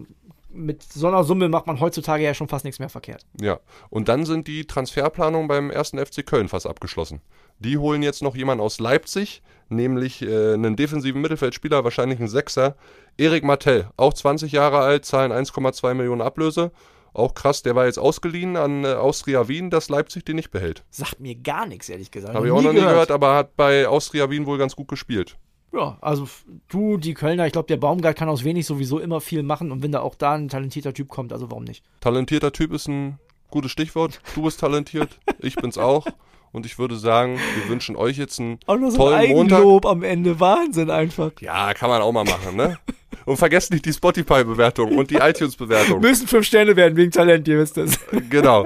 mit 0.54 0.84
so 0.84 1.08
einer 1.08 1.24
Summe 1.24 1.50
macht 1.50 1.68
man 1.68 1.80
heutzutage 1.80 2.24
ja 2.24 2.34
schon 2.34 2.48
fast 2.48 2.64
nichts 2.64 2.80
mehr 2.80 2.90
verkehrt. 2.90 3.26
Ja. 3.42 3.60
Und 3.90 4.08
dann 4.08 4.26
sind 4.26 4.48
die 4.48 4.66
Transferplanungen 4.66 5.48
beim 5.48 5.72
ersten 5.72 6.04
FC 6.04 6.26
Köln 6.26 6.48
fast 6.48 6.68
abgeschlossen. 6.68 7.22
Die 7.60 7.78
holen 7.78 8.04
jetzt 8.04 8.22
noch 8.22 8.36
jemanden 8.36 8.64
aus 8.64 8.80
Leipzig, 8.80 9.42
nämlich 9.76 10.22
äh, 10.22 10.54
einen 10.54 10.76
defensiven 10.76 11.22
Mittelfeldspieler, 11.22 11.84
wahrscheinlich 11.84 12.20
einen 12.20 12.28
Sechser. 12.28 12.76
Erik 13.18 13.44
Martell, 13.44 13.88
auch 13.98 14.14
20 14.14 14.52
Jahre 14.52 14.80
alt, 14.80 15.06
zahlen 15.06 15.32
1,2 15.32 15.94
Millionen 15.94 16.22
Ablöse. 16.22 16.72
Auch 17.14 17.36
krass, 17.36 17.62
der 17.62 17.76
war 17.76 17.86
jetzt 17.86 18.00
ausgeliehen 18.00 18.58
an 18.58 18.86
äh, 18.86 18.94
Austria 18.94 19.48
Wien, 19.48 19.70
dass 19.70 19.90
Leipzig 19.90 20.26
den 20.26 20.36
nicht 20.36 20.50
behält. 20.50 20.84
Sagt 20.90 21.20
mir 21.20 21.36
gar 21.36 21.68
nichts, 21.68 21.90
ehrlich 21.90 22.10
gesagt. 22.10 22.34
Habe 22.34 22.48
ich 22.48 22.52
auch 22.52 22.62
noch 22.62 22.74
nie 22.74 22.80
gehört, 22.80 23.12
aber 23.12 23.36
hat 23.36 23.56
bei 23.56 23.88
Austria 23.88 24.30
Wien 24.30 24.46
wohl 24.48 24.58
ganz 24.58 24.76
gut 24.76 24.88
gespielt. 24.88 25.38
Ja, 25.72 25.98
also 26.02 26.28
du, 26.70 26.98
die 26.98 27.14
Kölner, 27.14 27.48
ich 27.48 27.54
glaube, 27.54 27.68
der 27.68 27.78
Baumgart 27.78 28.16
kann 28.16 28.30
aus 28.30 28.44
wenig 28.44 28.66
sowieso 28.66 29.00
immer 29.00 29.22
viel 29.22 29.42
machen 29.42 29.72
und 29.72 29.82
wenn 29.82 29.92
da 29.92 30.02
auch 30.02 30.16
da 30.16 30.34
ein 30.34 30.48
talentierter 30.48 30.94
Typ 30.94 31.10
kommt, 31.10 31.34
also 31.34 31.50
warum 31.50 31.64
nicht? 31.64 31.84
Talentierter 32.00 32.52
Typ 32.52 32.72
ist 32.74 32.88
ein 32.88 33.20
gutes 33.50 33.72
Stichwort. 33.72 34.22
Du 34.36 34.44
bist 34.44 34.60
talentiert, 34.60 35.20
ich 35.40 35.56
bin's 35.56 35.78
auch. 35.78 36.06
Und 36.54 36.68
ich 36.68 36.78
würde 36.78 36.96
sagen, 36.96 37.40
wir 37.56 37.70
wünschen 37.70 37.96
euch 37.96 38.18
jetzt 38.18 38.40
einen 38.40 38.60
auch 38.68 38.78
nur 38.78 38.92
so 38.92 38.98
tollen 38.98 39.16
ein 39.16 39.22
Eigenlob 39.32 39.84
Montag. 39.84 39.92
am 39.92 40.04
Ende. 40.04 40.40
Wahnsinn 40.40 40.92
einfach. 40.92 41.32
Ja, 41.42 41.74
kann 41.74 41.90
man 41.90 42.02
auch 42.02 42.12
mal 42.12 42.24
machen, 42.24 42.56
ne? 42.56 42.78
Und 43.26 43.38
vergesst 43.38 43.72
nicht 43.72 43.86
die 43.86 43.94
Spotify-Bewertung 43.94 44.96
und 44.96 45.10
die 45.10 45.16
iTunes-Bewertung. 45.16 46.00
Müssen 46.00 46.28
fünf 46.28 46.46
Sterne 46.46 46.76
werden 46.76 46.96
wegen 46.96 47.12
Talent, 47.12 47.48
ihr 47.48 47.58
wisst 47.58 47.78
es. 47.78 48.00
Genau. 48.30 48.66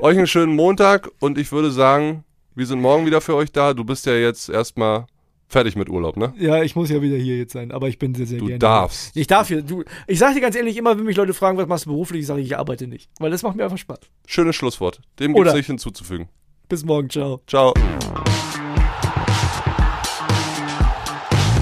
Euch 0.00 0.16
einen 0.18 0.26
schönen 0.26 0.54
Montag 0.54 1.10
und 1.20 1.38
ich 1.38 1.50
würde 1.52 1.70
sagen, 1.70 2.24
wir 2.54 2.66
sind 2.66 2.80
morgen 2.80 3.06
wieder 3.06 3.20
für 3.20 3.34
euch 3.34 3.50
da. 3.50 3.72
Du 3.72 3.84
bist 3.84 4.04
ja 4.04 4.14
jetzt 4.14 4.50
erstmal 4.50 5.06
fertig 5.48 5.76
mit 5.76 5.88
Urlaub, 5.88 6.16
ne? 6.18 6.34
Ja, 6.38 6.62
ich 6.62 6.76
muss 6.76 6.90
ja 6.90 7.00
wieder 7.00 7.16
hier 7.16 7.38
jetzt 7.38 7.52
sein, 7.52 7.72
aber 7.72 7.88
ich 7.88 7.98
bin 7.98 8.14
sehr, 8.14 8.26
sehr 8.26 8.38
du 8.40 8.46
gerne. 8.46 8.58
Du 8.58 8.66
darfst. 8.66 9.16
Ich 9.16 9.26
darf 9.26 9.48
hier. 9.48 9.62
Du, 9.62 9.84
ich 10.06 10.18
sage 10.18 10.34
dir 10.34 10.40
ganz 10.42 10.56
ehrlich, 10.56 10.76
immer 10.76 10.98
wenn 10.98 11.04
mich 11.04 11.16
Leute 11.16 11.32
fragen, 11.32 11.56
was 11.56 11.66
machst 11.66 11.86
du 11.86 11.90
beruflich, 11.90 12.26
sage 12.26 12.40
ich, 12.40 12.48
ich 12.48 12.58
arbeite 12.58 12.86
nicht. 12.86 13.08
Weil 13.20 13.30
das 13.30 13.42
macht 13.42 13.56
mir 13.56 13.64
einfach 13.64 13.78
Spaß. 13.78 14.00
Schönes 14.26 14.56
Schlusswort. 14.56 15.00
Dem 15.18 15.34
gibt 15.34 15.46
es 15.46 15.54
nicht 15.54 15.66
hinzuzufügen. 15.66 16.28
Bis 16.72 16.86
morgen, 16.86 17.10
ciao. 17.10 17.38
Ciao. 17.46 17.74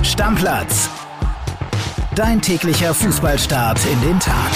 Stammplatz. 0.04 0.88
Dein 2.14 2.40
täglicher 2.40 2.94
Fußballstart 2.94 3.80
in 3.86 4.00
den 4.02 4.20
Tag. 4.20 4.52